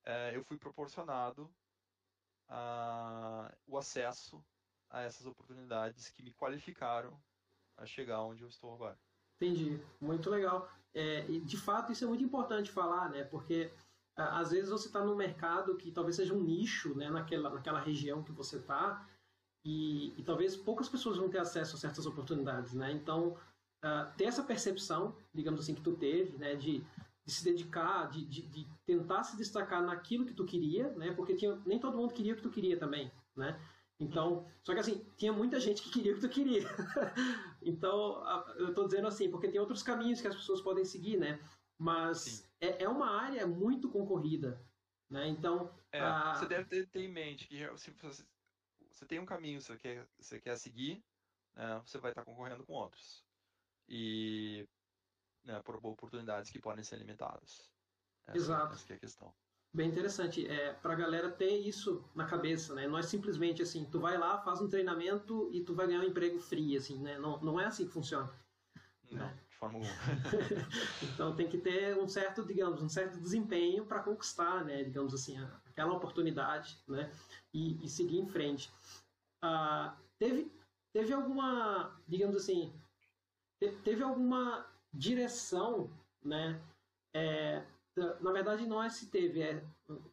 [0.04, 1.52] é, eu fui proporcionado
[2.48, 4.44] a, o acesso
[4.90, 7.20] a essas oportunidades que me qualificaram
[7.76, 8.98] a chegar onde eu estou agora.
[9.36, 10.70] Entendi, muito legal.
[10.92, 13.24] É, e de fato isso é muito importante falar, né?
[13.24, 13.72] Porque
[14.16, 17.10] às vezes você está num mercado que talvez seja um nicho, né?
[17.10, 19.06] Naquela, naquela região que você está
[19.64, 22.92] e, e, talvez poucas pessoas vão ter acesso a certas oportunidades, né?
[22.92, 23.36] Então
[23.84, 26.54] uh, ter essa percepção, digamos assim, que tu teve, né?
[26.54, 26.84] De
[27.24, 31.12] de se dedicar, de, de, de, tentar se destacar naquilo que tu queria, né?
[31.12, 33.58] Porque tinha, nem todo mundo queria o que tu queria também, né?
[33.98, 36.62] Então, só que assim, tinha muita gente que queria o que tu queria.
[37.62, 38.22] então,
[38.56, 41.40] eu estou dizendo assim, porque tem outros caminhos que as pessoas podem seguir, né?
[41.78, 44.60] Mas é, é, uma área muito concorrida,
[45.10, 45.26] né?
[45.28, 45.74] Então...
[45.92, 46.34] É, a...
[46.34, 48.24] Você deve ter, ter, em mente que se você,
[48.90, 51.04] você tem um caminho que você quer, você quer seguir,
[51.54, 51.80] né?
[51.84, 53.24] você vai estar concorrendo com outros.
[53.88, 54.66] E
[55.44, 57.70] né, por oportunidades que podem ser limitadas.
[58.26, 58.74] Essa, Exato.
[58.74, 59.34] Essa é a questão.
[59.72, 60.46] Bem interessante.
[60.46, 62.86] É, para a galera ter isso na cabeça, né?
[62.86, 66.04] Não é simplesmente assim, tu vai lá, faz um treinamento e tu vai ganhar um
[66.04, 67.18] emprego free, assim, né?
[67.18, 68.32] Não, não é assim que funciona.
[69.10, 69.43] Não, né?
[69.64, 69.84] Forma alguma.
[71.02, 74.82] então tem que ter um certo, digamos, um certo desempenho para conquistar, né?
[74.82, 75.36] Digamos assim,
[75.66, 77.10] aquela oportunidade, né?
[77.52, 78.72] E, e seguir em frente.
[79.42, 80.50] Ah, teve,
[80.92, 82.72] teve alguma, digamos assim,
[83.82, 85.90] teve alguma direção,
[86.22, 86.60] né?
[87.14, 87.64] É,
[88.20, 89.42] na verdade, não é se teve.
[89.42, 89.64] É,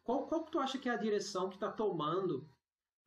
[0.04, 2.46] qual, qual que tu acha que é a direção que está tomando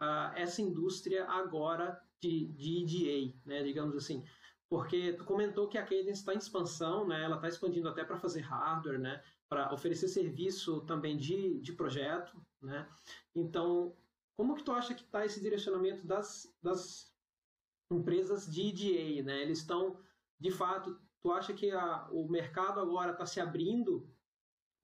[0.01, 3.63] uh, essa indústria agora de, de EDA, né?
[3.63, 4.25] Digamos assim.
[4.69, 7.23] Porque tu comentou que a Cadence está em expansão, né?
[7.23, 9.23] Ela está expandindo até para fazer hardware, né?
[9.47, 12.87] Para oferecer serviço também de, de projeto, né?
[13.35, 13.95] Então,
[14.35, 17.15] como que tu acha que está esse direcionamento das, das
[17.91, 19.41] empresas de EDA, né?
[19.41, 19.99] Eles estão,
[20.39, 24.07] de fato, Tu acha que a, o mercado agora está se abrindo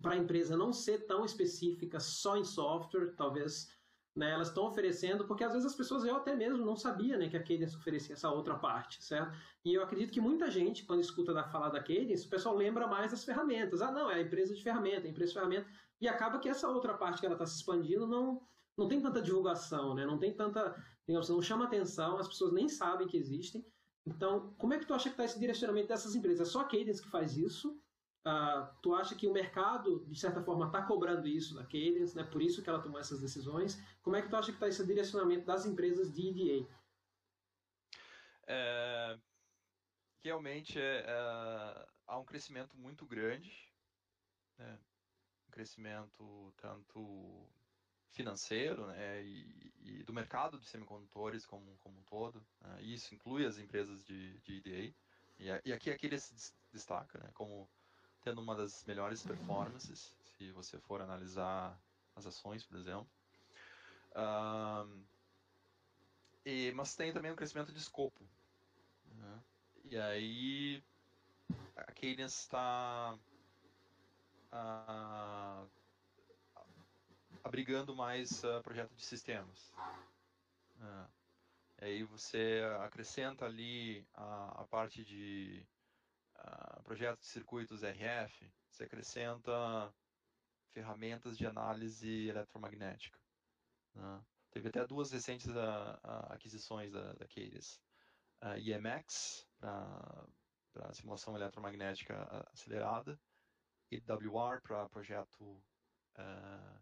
[0.02, 3.70] para a empresa não ser tão específica só em software, talvez
[4.16, 7.30] né, elas estão oferecendo, porque às vezes as pessoas, eu até mesmo não sabia né,
[7.30, 9.38] que a Cadence oferecia essa outra parte, certo?
[9.64, 12.88] E eu acredito que muita gente, quando escuta da falar da Cadence, o pessoal lembra
[12.88, 13.82] mais das ferramentas.
[13.82, 15.68] Ah, não, é a empresa de ferramenta, a empresa de ferramenta.
[15.99, 18.41] E acaba que essa outra parte que ela está se expandindo não,
[18.78, 20.05] não tem tanta divulgação, né?
[20.05, 20.76] não tem tanta,
[21.07, 23.66] digamos, não chama atenção, as pessoas nem sabem que existem.
[24.05, 26.47] Então, como é que tu acha que está esse direcionamento dessas empresas?
[26.47, 27.80] É só a Cadence que faz isso?
[28.24, 32.24] Uh, tu acha que o mercado, de certa forma, está cobrando isso da Cadence, né?
[32.24, 33.82] por isso que ela tomou essas decisões?
[34.03, 36.69] Como é que tu acha que está esse direcionamento das empresas de EDA?
[38.45, 39.17] É,
[40.24, 43.51] realmente é, é, há um crescimento muito grande,
[44.57, 44.80] né?
[45.47, 47.49] um crescimento tanto
[48.11, 52.45] financeiro né, e, e, do mercado de semicondutores como, como um todo.
[52.59, 54.95] Né, isso inclui as empresas de, de EDA.
[55.39, 57.67] E, e aqui, aqui ele se destaca né, como
[58.22, 61.78] tendo uma das melhores performances, se você for analisar
[62.15, 63.07] as ações, por exemplo.
[66.45, 68.24] E, mas tem também um crescimento de escopo.
[69.15, 69.43] Né?
[69.86, 70.84] E aí
[71.76, 73.17] a Cadence está
[74.51, 75.69] uh,
[77.43, 79.72] abrigando mais uh, projeto de sistemas.
[80.78, 81.07] Uh,
[81.80, 85.65] aí você acrescenta ali a, a parte de
[86.44, 89.94] uh, projeto de circuitos RF, você acrescenta
[90.74, 93.20] ferramentas de análise eletromagnética.
[93.94, 94.24] Né?
[94.52, 95.48] Teve até duas recentes
[96.30, 97.26] aquisições da, da.
[98.42, 103.20] A IMX, para simulação eletromagnética acelerada,
[103.92, 105.62] e WR, para projeto
[106.18, 106.82] uh,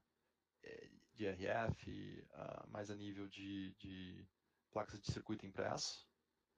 [1.14, 2.28] de RF,
[2.70, 4.26] mais a nível de, de,
[4.72, 6.08] placas de circuito impresso.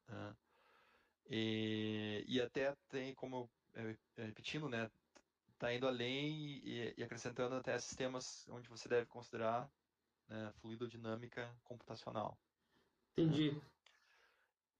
[0.07, 0.35] Uh,
[1.33, 4.91] e, e, até tem, como eu, repetindo, né,
[5.53, 9.71] está indo além e, e, acrescentando até sistemas onde você deve considerar
[10.27, 12.37] né, fluidodinâmica computacional.
[13.13, 13.57] Entendi.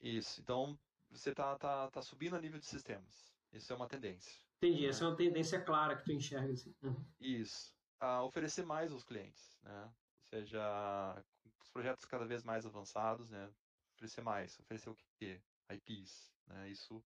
[0.01, 0.41] Isso.
[0.41, 0.77] Então,
[1.09, 3.33] você está tá, tá subindo a nível de sistemas.
[3.53, 4.37] Isso é uma tendência.
[4.57, 4.81] Entendi.
[4.81, 4.89] Né?
[4.89, 6.51] Essa é uma tendência clara que tu enxerga.
[6.51, 6.75] Assim.
[6.83, 7.05] Uhum.
[7.19, 7.73] Isso.
[7.97, 9.83] A oferecer mais aos clientes, né?
[10.19, 11.23] Ou seja,
[11.61, 13.49] os projetos cada vez mais avançados, né?
[13.95, 14.59] Oferecer mais.
[14.59, 15.39] Oferecer o quê?
[15.73, 16.69] IPs, né?
[16.69, 17.03] Isso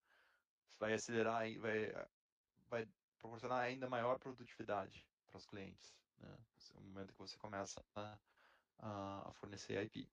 [0.80, 1.92] vai acelerar, vai,
[2.70, 2.88] vai
[3.18, 6.38] proporcionar ainda maior produtividade para os clientes, né?
[6.76, 8.18] No momento que você começa a,
[8.80, 10.10] a fornecer IP.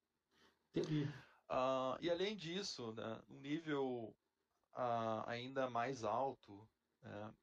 [0.74, 1.08] Entendi.
[1.50, 4.14] Uh, e além disso, né, um nível
[4.74, 6.66] uh, ainda mais alto,
[7.02, 7.34] né,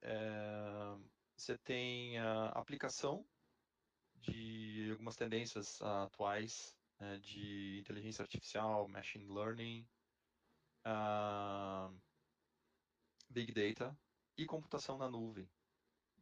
[0.00, 0.96] é,
[1.36, 3.26] você tem a aplicação
[4.20, 9.86] de algumas tendências uh, atuais né, de inteligência artificial, machine learning,
[13.30, 13.96] big data
[14.36, 15.48] e computação na nuvem,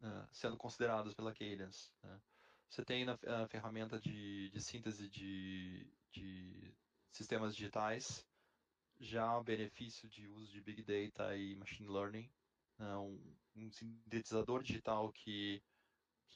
[0.00, 1.90] né, sendo consideradas pela Cadence.
[2.02, 2.20] Né.
[2.68, 6.74] Você tem na, a ferramenta de, de síntese de, de
[7.12, 8.26] sistemas digitais,
[8.98, 12.30] já o benefício de uso de Big Data e Machine Learning,
[12.78, 15.62] né, um, um sintetizador digital que,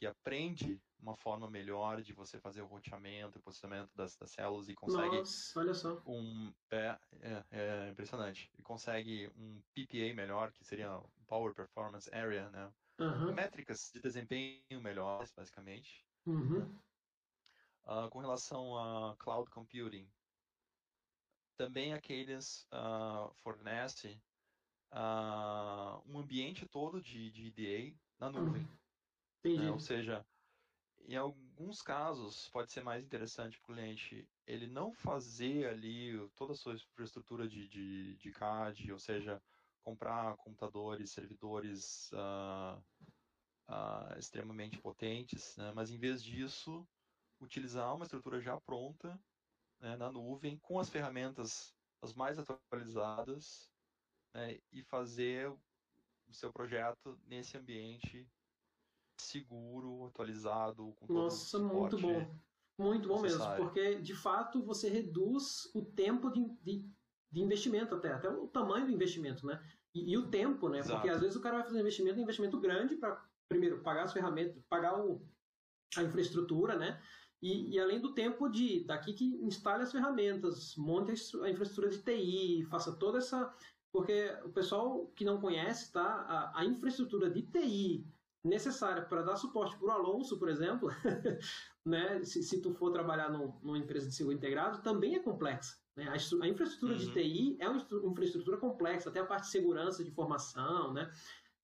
[0.01, 4.67] que aprende uma forma melhor de você fazer o roteamento e processamento das, das células
[4.71, 6.03] e consegue Nossa, olha só.
[6.07, 12.49] um é, é, é, impressionante e consegue um PPA melhor que seria Power Performance Area
[12.49, 13.35] né uhum.
[13.35, 16.63] métricas de desempenho melhores basicamente uhum.
[17.85, 20.11] uh, com relação a cloud computing
[21.59, 24.19] também aqueles uh, fornece
[24.95, 28.67] uh, um ambiente todo de, de EDA na nuvem.
[29.45, 29.71] Né?
[29.71, 30.25] Ou seja,
[31.07, 36.53] em alguns casos pode ser mais interessante para o cliente ele não fazer ali toda
[36.53, 39.43] a sua infraestrutura de, de, de CAD, ou seja,
[39.83, 42.79] comprar computadores, servidores uh,
[43.69, 45.73] uh, extremamente potentes, né?
[45.75, 46.87] mas em vez disso,
[47.41, 49.19] utilizar uma estrutura já pronta
[49.81, 53.71] né, na nuvem com as ferramentas as mais atualizadas
[54.35, 58.29] né, e fazer o seu projeto nesse ambiente
[59.21, 62.35] seguro, atualizado, com Nossa, muito bom.
[62.79, 66.89] Muito bom mesmo, porque de fato você reduz o tempo de, de,
[67.31, 69.63] de investimento até, até o tamanho do investimento, né?
[69.95, 70.79] E, e o tempo, né?
[70.79, 70.95] Exato.
[70.95, 74.05] Porque às vezes o cara vai fazer um investimento, um investimento grande para, primeiro, pagar
[74.05, 75.23] as ferramentas, pagar o,
[75.95, 76.99] a infraestrutura, né?
[77.43, 81.13] E, e, além do tempo de daqui que instale as ferramentas, monte
[81.43, 83.55] a infraestrutura de TI, faça toda essa.
[83.93, 86.03] Porque o pessoal que não conhece, tá?
[86.03, 88.07] A, a infraestrutura de TI
[88.45, 90.89] necessária para dar suporte para o Alonso, por exemplo,
[91.85, 92.25] né?
[92.25, 95.77] Se, se tu for trabalhar no, numa empresa de seguro integrado, também é complexa.
[95.97, 96.09] Né?
[96.09, 96.99] A, a infraestrutura uhum.
[96.99, 101.11] de TI é uma infraestrutura complexa, até a parte de segurança de informação, né?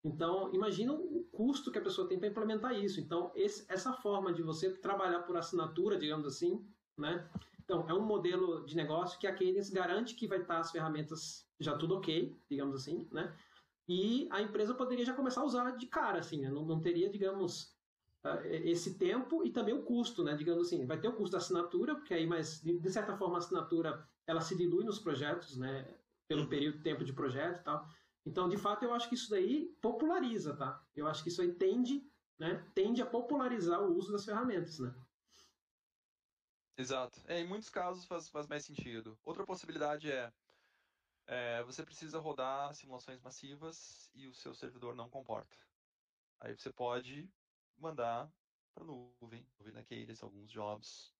[0.04, 3.00] Então, imagina o custo que a pessoa tem para implementar isso.
[3.00, 6.64] Então, esse, essa forma de você trabalhar por assinatura, digamos assim,
[6.96, 7.28] né?
[7.64, 11.44] Então, é um modelo de negócio que a Cadence garante que vai estar as ferramentas
[11.58, 13.34] já tudo ok, digamos assim, né?
[13.88, 16.50] E a empresa poderia já começar a usar de cara, assim, né?
[16.50, 17.76] não, não teria, digamos,
[18.24, 20.34] ah, esse tempo e também o custo, né?
[20.34, 23.38] Digamos assim, vai ter o custo da assinatura, porque aí, mas de certa forma a
[23.38, 25.86] assinatura ela se dilui nos projetos, né?
[26.26, 26.48] Pelo uhum.
[26.48, 27.88] período, tempo de projeto e tal.
[28.26, 30.84] Então, de fato, eu acho que isso daí populariza, tá?
[30.96, 32.04] Eu acho que isso aí tende,
[32.36, 34.92] né, tende a popularizar o uso das ferramentas, né?
[36.76, 37.22] Exato.
[37.26, 39.16] É, em muitos casos faz, faz mais sentido.
[39.24, 40.32] Outra possibilidade é,
[41.26, 45.56] é, você precisa rodar simulações massivas e o seu servidor não comporta.
[46.40, 47.28] Aí você pode
[47.76, 48.30] mandar
[48.74, 51.12] para nuvem, nuvem daqueles, alguns jobs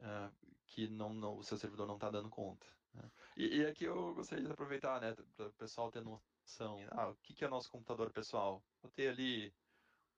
[0.00, 0.34] uh,
[0.66, 2.66] que não, não, o seu servidor não está dando conta.
[2.94, 3.10] Né?
[3.36, 6.78] E, e, aqui eu gostaria de aproveitar, né, para o pessoal ter noção.
[6.90, 8.64] Ah, o que, que é nosso computador pessoal?
[8.82, 9.54] Vou ter ali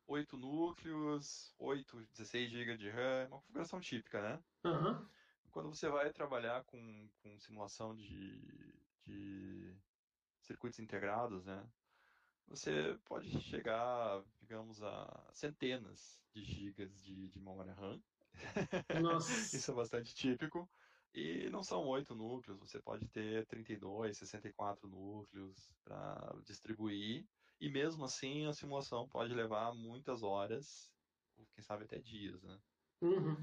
[0.07, 4.43] 8 núcleos, 8, 16 GB de RAM, uma configuração típica, né?
[4.65, 5.07] Uhum.
[5.51, 8.41] Quando você vai trabalhar com, com simulação de,
[9.07, 9.77] de
[10.41, 11.65] circuitos integrados, né?
[12.49, 18.01] Você pode chegar, digamos, a centenas de gigas de, de memória RAM.
[19.55, 20.69] Isso é bastante típico.
[21.15, 27.27] E não são oito núcleos, você pode ter 32, 64 núcleos para distribuir.
[27.61, 30.91] E mesmo assim, a simulação pode levar muitas horas,
[31.55, 32.59] quem sabe até dias, né?
[33.03, 33.37] Uhum.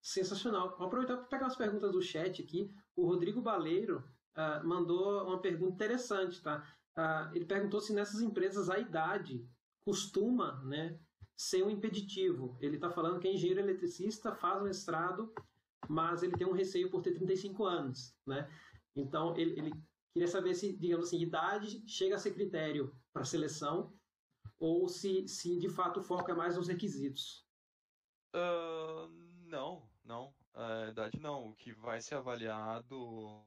[0.00, 0.76] Sensacional.
[0.78, 2.74] Vou aproveitar para pegar as perguntas do chat aqui.
[2.96, 4.02] O Rodrigo Baleiro
[4.36, 6.66] uh, mandou uma pergunta interessante, tá?
[6.96, 9.46] Uh, ele perguntou se nessas empresas a idade
[9.84, 10.98] costuma né,
[11.36, 12.56] ser um impeditivo.
[12.60, 15.32] Ele está falando que é engenheiro eletricista, faz mestrado,
[15.88, 18.48] mas ele tem um receio por ter 35 anos, né?
[18.94, 19.72] Então, ele, ele
[20.12, 23.92] queria saber se, digamos assim, idade chega a ser critério para seleção
[24.58, 27.44] ou se, se de fato o foco é mais nos requisitos.
[28.34, 29.08] Uh,
[29.46, 30.34] não, não.
[30.54, 31.48] A idade não.
[31.48, 33.44] O que vai ser avaliado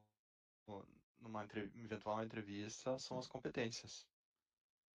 [1.20, 1.44] numa
[1.74, 4.06] eventual entrevista são as competências.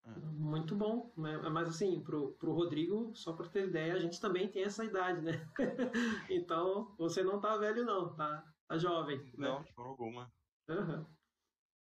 [0.03, 0.09] É.
[0.33, 1.37] Muito bom, né?
[1.49, 5.21] mas assim, pro, pro Rodrigo, só para ter ideia, a gente também tem essa idade,
[5.21, 5.47] né?
[6.29, 9.19] então, você não tá velho não, tá, tá jovem.
[9.37, 9.47] Né?
[9.47, 9.65] Não, né?
[9.65, 10.33] de forma alguma.
[10.69, 11.05] Uhum.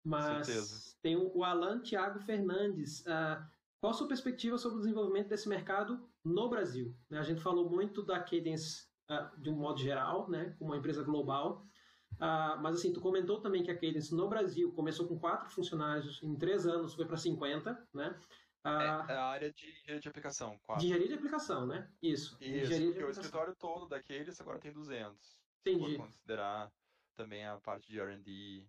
[0.05, 3.01] Mas tem o Alan Thiago Fernandes.
[3.01, 3.43] Uh,
[3.81, 6.95] qual a sua perspectiva sobre o desenvolvimento desse mercado no Brasil?
[7.11, 11.03] A gente falou muito da Cadence uh, de um modo geral, né, como uma empresa
[11.03, 11.67] global,
[12.15, 16.23] uh, mas assim, tu comentou também que a Cadence no Brasil começou com quatro funcionários,
[16.23, 18.19] em três anos foi para 50, né?
[18.65, 20.59] Uh, é, a área de engenharia de aplicação.
[20.63, 20.81] Quatro.
[20.81, 21.89] De engenharia de aplicação, né?
[22.03, 22.37] Isso.
[22.41, 25.45] Isso, porque o escritório todo daqueles agora tem 200.
[25.61, 25.85] Entendi.
[25.85, 26.73] Se for considerar
[27.15, 28.67] também a parte de R&D.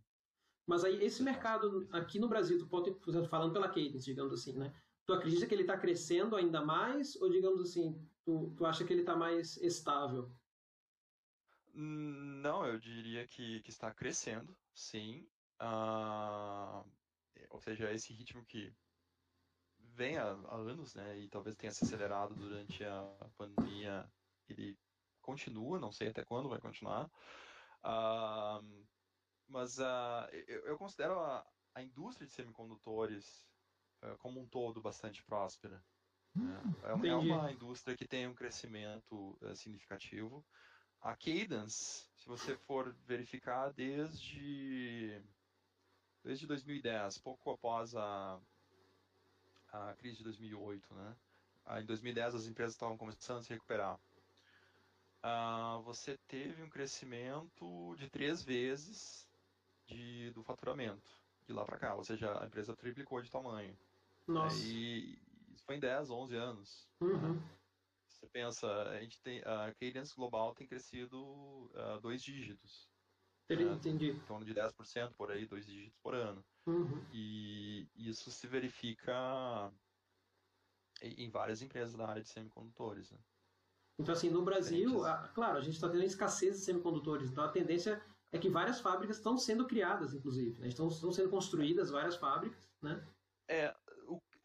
[0.68, 2.94] Mas aí, esse mercado aqui no Brasil, tu pode,
[3.30, 4.74] falando pela Cadence, digamos assim, né?
[5.06, 7.16] Tu acredita que ele está crescendo ainda mais?
[7.22, 10.32] Ou, digamos assim, tu, tu acha que ele está mais estável?
[11.78, 15.28] Não, eu diria que, que está crescendo, sim.
[15.62, 16.90] Uh,
[17.50, 18.74] ou seja, esse ritmo que
[19.80, 24.10] vem há, há, anos, né, e talvez tenha se acelerado durante a pandemia,
[24.48, 24.78] ele
[25.22, 27.10] continua, não sei até quando vai continuar.
[27.84, 28.86] Uh,
[29.48, 31.46] mas uh, eu, eu, considero a,
[31.76, 33.46] a indústria de semicondutores
[34.02, 35.84] eh, como um todo bastante próspera.
[36.36, 36.62] Né?
[36.84, 40.46] É, é, uma indústria que tem um crescimento uh, significativo.
[41.06, 45.22] A Cadence, se você for verificar desde,
[46.24, 48.40] desde 2010, pouco após a,
[49.72, 51.16] a crise de 2008, né?
[51.64, 54.00] Ah, em 2010 as empresas estavam começando a se recuperar.
[55.24, 59.30] Uh, você teve um crescimento de três vezes
[59.86, 61.12] de, do faturamento
[61.46, 63.78] de lá para cá, ou seja, a empresa triplicou de tamanho.
[64.28, 64.58] Nossa.
[64.58, 65.20] E
[65.54, 66.88] isso foi em 10, 11 anos.
[67.00, 67.40] Uhum.
[68.26, 72.90] Você pensa, a gente tem a Cadence Global tem crescido uh, dois dígitos.
[73.50, 74.14] Entendi.
[74.14, 74.18] Né?
[74.18, 76.44] Em torno de 10% por aí, dois dígitos por ano.
[76.66, 77.06] Uhum.
[77.14, 79.72] E isso se verifica
[81.02, 83.12] em várias empresas da área de semicondutores.
[83.12, 83.20] Né?
[84.00, 87.30] Então, assim, no Brasil, a, claro, a gente está tendo escassez de semicondutores.
[87.30, 90.60] Então, a tendência é que várias fábricas estão sendo criadas, inclusive.
[90.60, 90.68] Né?
[90.68, 93.08] Estão, estão sendo construídas várias fábricas, né?
[93.48, 93.76] É,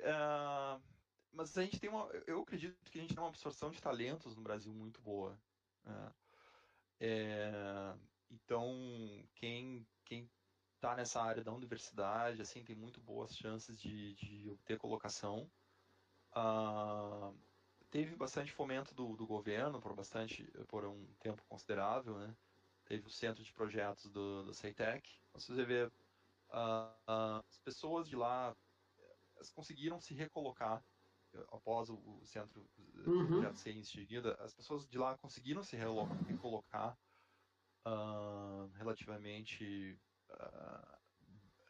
[0.01, 0.81] Uh,
[1.33, 2.07] mas a gente tem uma.
[2.26, 5.39] Eu acredito que a gente tem uma absorção de talentos no Brasil muito boa.
[5.85, 6.12] Né?
[7.01, 7.95] É,
[8.31, 10.28] então, quem quem
[10.74, 15.51] está nessa área da universidade, assim, tem muito boas chances de, de obter colocação.
[16.35, 17.37] Uh,
[17.91, 22.35] teve bastante fomento do, do governo por bastante, por um tempo considerável, né?
[22.87, 25.09] Teve o centro de projetos do, do CEITEC.
[25.35, 25.91] Você vê uh,
[27.09, 28.57] uh, as pessoas de lá
[29.55, 30.85] conseguiram se recolocar
[31.53, 32.64] após o, centro
[33.07, 33.43] uhum.
[33.43, 36.97] já ser instituído, as pessoas de lá conseguiram se recolocar
[37.87, 39.99] uh, relativamente
[40.31, 40.97] uh,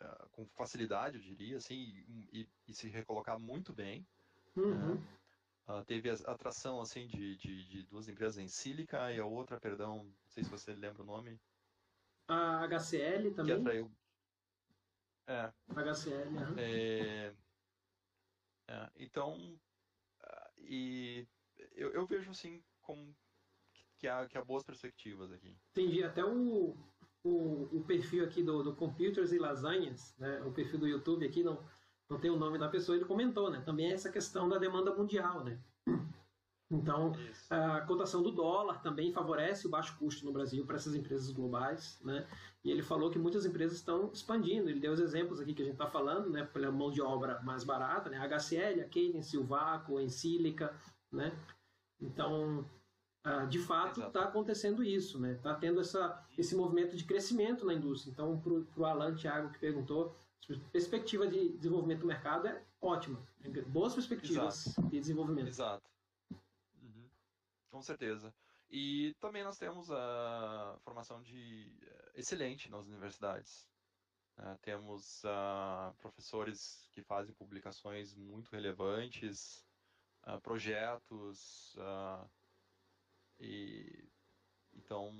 [0.04, 4.06] uh, com facilidade, eu diria, assim, e, e se recolocar muito bem.
[4.56, 4.94] Uhum.
[4.94, 5.06] Né?
[5.86, 10.02] teve a atração assim de, de, de, duas empresas em Sílica e a outra, perdão,
[10.02, 11.38] não sei se você lembra o nome.
[12.26, 13.54] A HCL também.
[13.54, 13.92] Que atraiu.
[15.28, 15.52] É.
[15.68, 16.58] HCL, uhum.
[16.58, 17.32] é,
[18.70, 19.36] é, então,
[20.22, 21.26] uh, e
[21.74, 23.16] eu, eu, vejo assim como
[23.98, 25.56] que há, que há boas perspectivas aqui.
[25.72, 26.04] Entendi.
[26.04, 26.76] Até o,
[27.24, 31.42] o, o perfil aqui do, do Computers e Lasanhas, né, o perfil do YouTube aqui,
[31.42, 31.68] não,
[32.08, 33.60] não tem o nome da pessoa, ele comentou, né?
[33.60, 35.60] Também essa questão da demanda mundial, né?
[36.70, 37.52] Então, Isso.
[37.52, 41.98] a cotação do dólar também favorece o baixo custo no Brasil para essas empresas globais,
[42.04, 42.26] né?
[42.62, 44.68] E ele falou que muitas empresas estão expandindo.
[44.68, 46.44] Ele deu os exemplos aqui que a gente está falando, né?
[46.44, 48.18] Pela mão de obra mais barata, né?
[48.18, 50.72] A HCL, a Cadence, o Vaco, a Ensilica,
[51.10, 51.32] né?
[52.00, 52.64] Então,
[53.26, 55.32] uh, de fato está acontecendo isso, né?
[55.32, 58.12] Está tendo essa, esse movimento de crescimento na indústria.
[58.12, 60.14] Então, para o Alan Thiago que perguntou,
[60.70, 63.20] perspectiva de desenvolvimento do mercado é ótima.
[63.66, 64.88] Boas perspectivas Exato.
[64.88, 65.48] de desenvolvimento.
[65.48, 65.90] Exato.
[67.70, 68.34] Com certeza.
[68.68, 73.68] E também nós temos a formação de eh, excelente nas universidades.
[74.38, 79.66] Uh, temos uh, professores que fazem publicações muito relevantes,
[80.26, 81.76] uh, projetos,
[83.38, 84.08] e
[84.72, 85.12] então,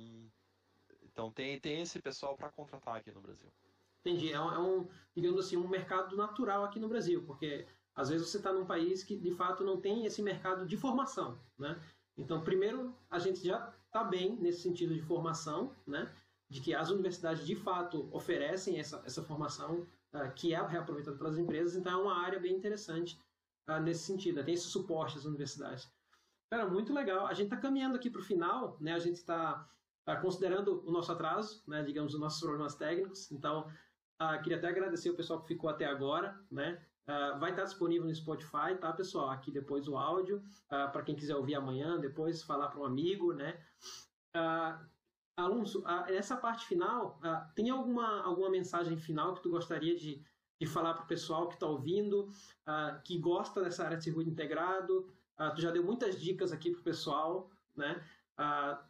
[1.02, 3.52] então tem, tem esse pessoal para contratar aqui no Brasil.
[4.00, 4.32] Entendi.
[4.32, 8.28] É um, é um, digamos assim, um mercado natural aqui no Brasil, porque às vezes
[8.28, 11.78] você está num país que de fato não tem esse mercado de formação, né?
[12.16, 16.12] Então, primeiro, a gente já está bem nesse sentido de formação, né?
[16.48, 21.38] de que as universidades de fato oferecem essa, essa formação uh, que é reaproveitada pelas
[21.38, 23.20] empresas, então é uma área bem interessante
[23.68, 25.88] uh, nesse sentido, tem esse suporte às universidades.
[26.52, 27.26] Cara, muito legal.
[27.26, 28.94] A gente está caminhando aqui para o final, né?
[28.94, 29.68] a gente está
[30.04, 31.84] tá considerando o nosso atraso, né?
[31.84, 33.70] digamos, os nossos problemas técnicos, então
[34.42, 36.84] queria até agradecer o pessoal que ficou até agora, né?
[37.38, 39.30] Vai estar disponível no Spotify, tá, pessoal?
[39.30, 43.58] Aqui depois o áudio, para quem quiser ouvir amanhã, depois falar para um amigo, né?
[44.36, 44.78] Uh,
[45.36, 47.18] Alonso, essa parte final,
[47.54, 50.22] tem alguma, alguma mensagem final que tu gostaria de,
[50.60, 52.30] de falar para o pessoal que está ouvindo,
[53.04, 55.08] que gosta dessa área de circuito integrado?
[55.54, 58.04] tu já deu muitas dicas aqui para o pessoal, né?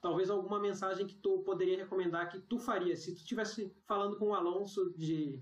[0.01, 4.29] talvez alguma mensagem que tu poderia recomendar que tu faria, se tu estivesse falando com
[4.29, 5.41] o Alonso de,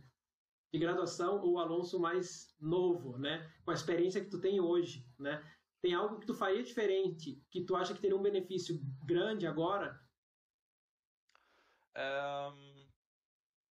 [0.73, 3.51] de graduação ou o Alonso mais novo, né?
[3.65, 5.43] Com a experiência que tu tem hoje, né?
[5.81, 9.99] Tem algo que tu faria diferente, que tu acha que teria um benefício grande agora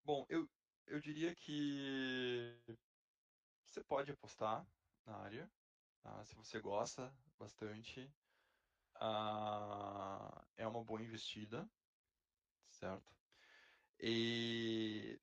[0.03, 0.49] bom, eu,
[0.87, 2.57] eu diria que
[3.65, 4.65] você pode apostar
[5.05, 5.51] na área,
[6.01, 6.23] tá?
[6.25, 8.11] se você gosta bastante.
[8.95, 11.69] Uh, é uma boa investida,
[12.69, 13.13] certo?
[13.99, 15.19] E,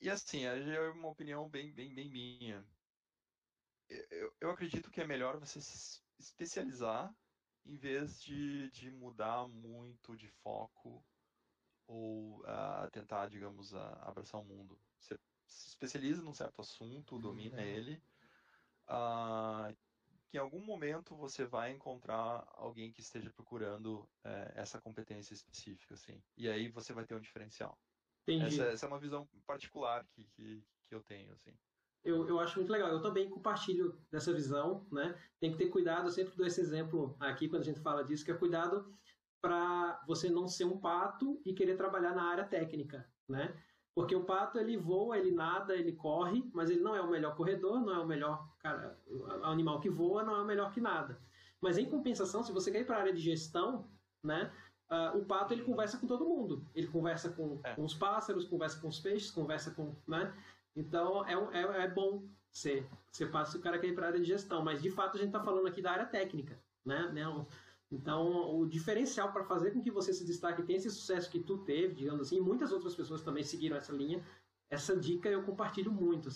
[0.00, 2.64] e assim, é uma opinião bem, bem, bem minha.
[4.10, 7.14] Eu, eu acredito que é melhor você se especializar
[7.64, 11.04] em vez de, de mudar muito de foco
[11.86, 14.78] ou uh, tentar, digamos, uh, abraçar o mundo.
[14.98, 17.62] Você se especializa num certo assunto, domina uhum.
[17.62, 18.02] ele,
[18.88, 19.74] uh,
[20.28, 25.94] que em algum momento você vai encontrar alguém que esteja procurando uh, essa competência específica,
[25.94, 27.78] assim, e aí você vai ter um diferencial.
[28.36, 31.52] Essa, essa, é uma visão particular que, que, que eu tenho, assim.
[32.04, 32.88] Eu, eu acho muito legal.
[32.90, 35.18] Eu também compartilho dessa visão, né?
[35.40, 38.24] Tem que ter cuidado, eu sempre dou esse exemplo aqui quando a gente fala disso,
[38.24, 38.92] que é cuidado
[39.40, 43.54] para você não ser um pato e querer trabalhar na área técnica, né?
[43.94, 47.36] Porque o pato ele voa, ele nada, ele corre, mas ele não é o melhor
[47.36, 50.80] corredor, não é o melhor cara, o animal que voa, não é o melhor que
[50.80, 51.20] nada.
[51.60, 53.90] Mas em compensação, se você quer ir para a área de gestão,
[54.22, 54.52] né?
[54.90, 56.64] Uh, o pato ele conversa com todo mundo.
[56.74, 57.74] Ele conversa com, é.
[57.74, 60.32] com, os pássaros, conversa com os peixes, conversa com, né?
[60.74, 64.08] Então é, é, é bom ser, ser pato se o cara quer ir para a
[64.08, 64.64] área de gestão.
[64.64, 67.10] Mas de fato a gente está falando aqui da área técnica, né?
[67.12, 67.24] né?
[67.90, 71.40] Então, o diferencial para fazer com que você se destaque e tenha esse sucesso que
[71.40, 74.22] tu teve, digamos assim, e muitas outras pessoas também seguiram essa linha,
[74.70, 76.30] essa dica eu compartilho muito.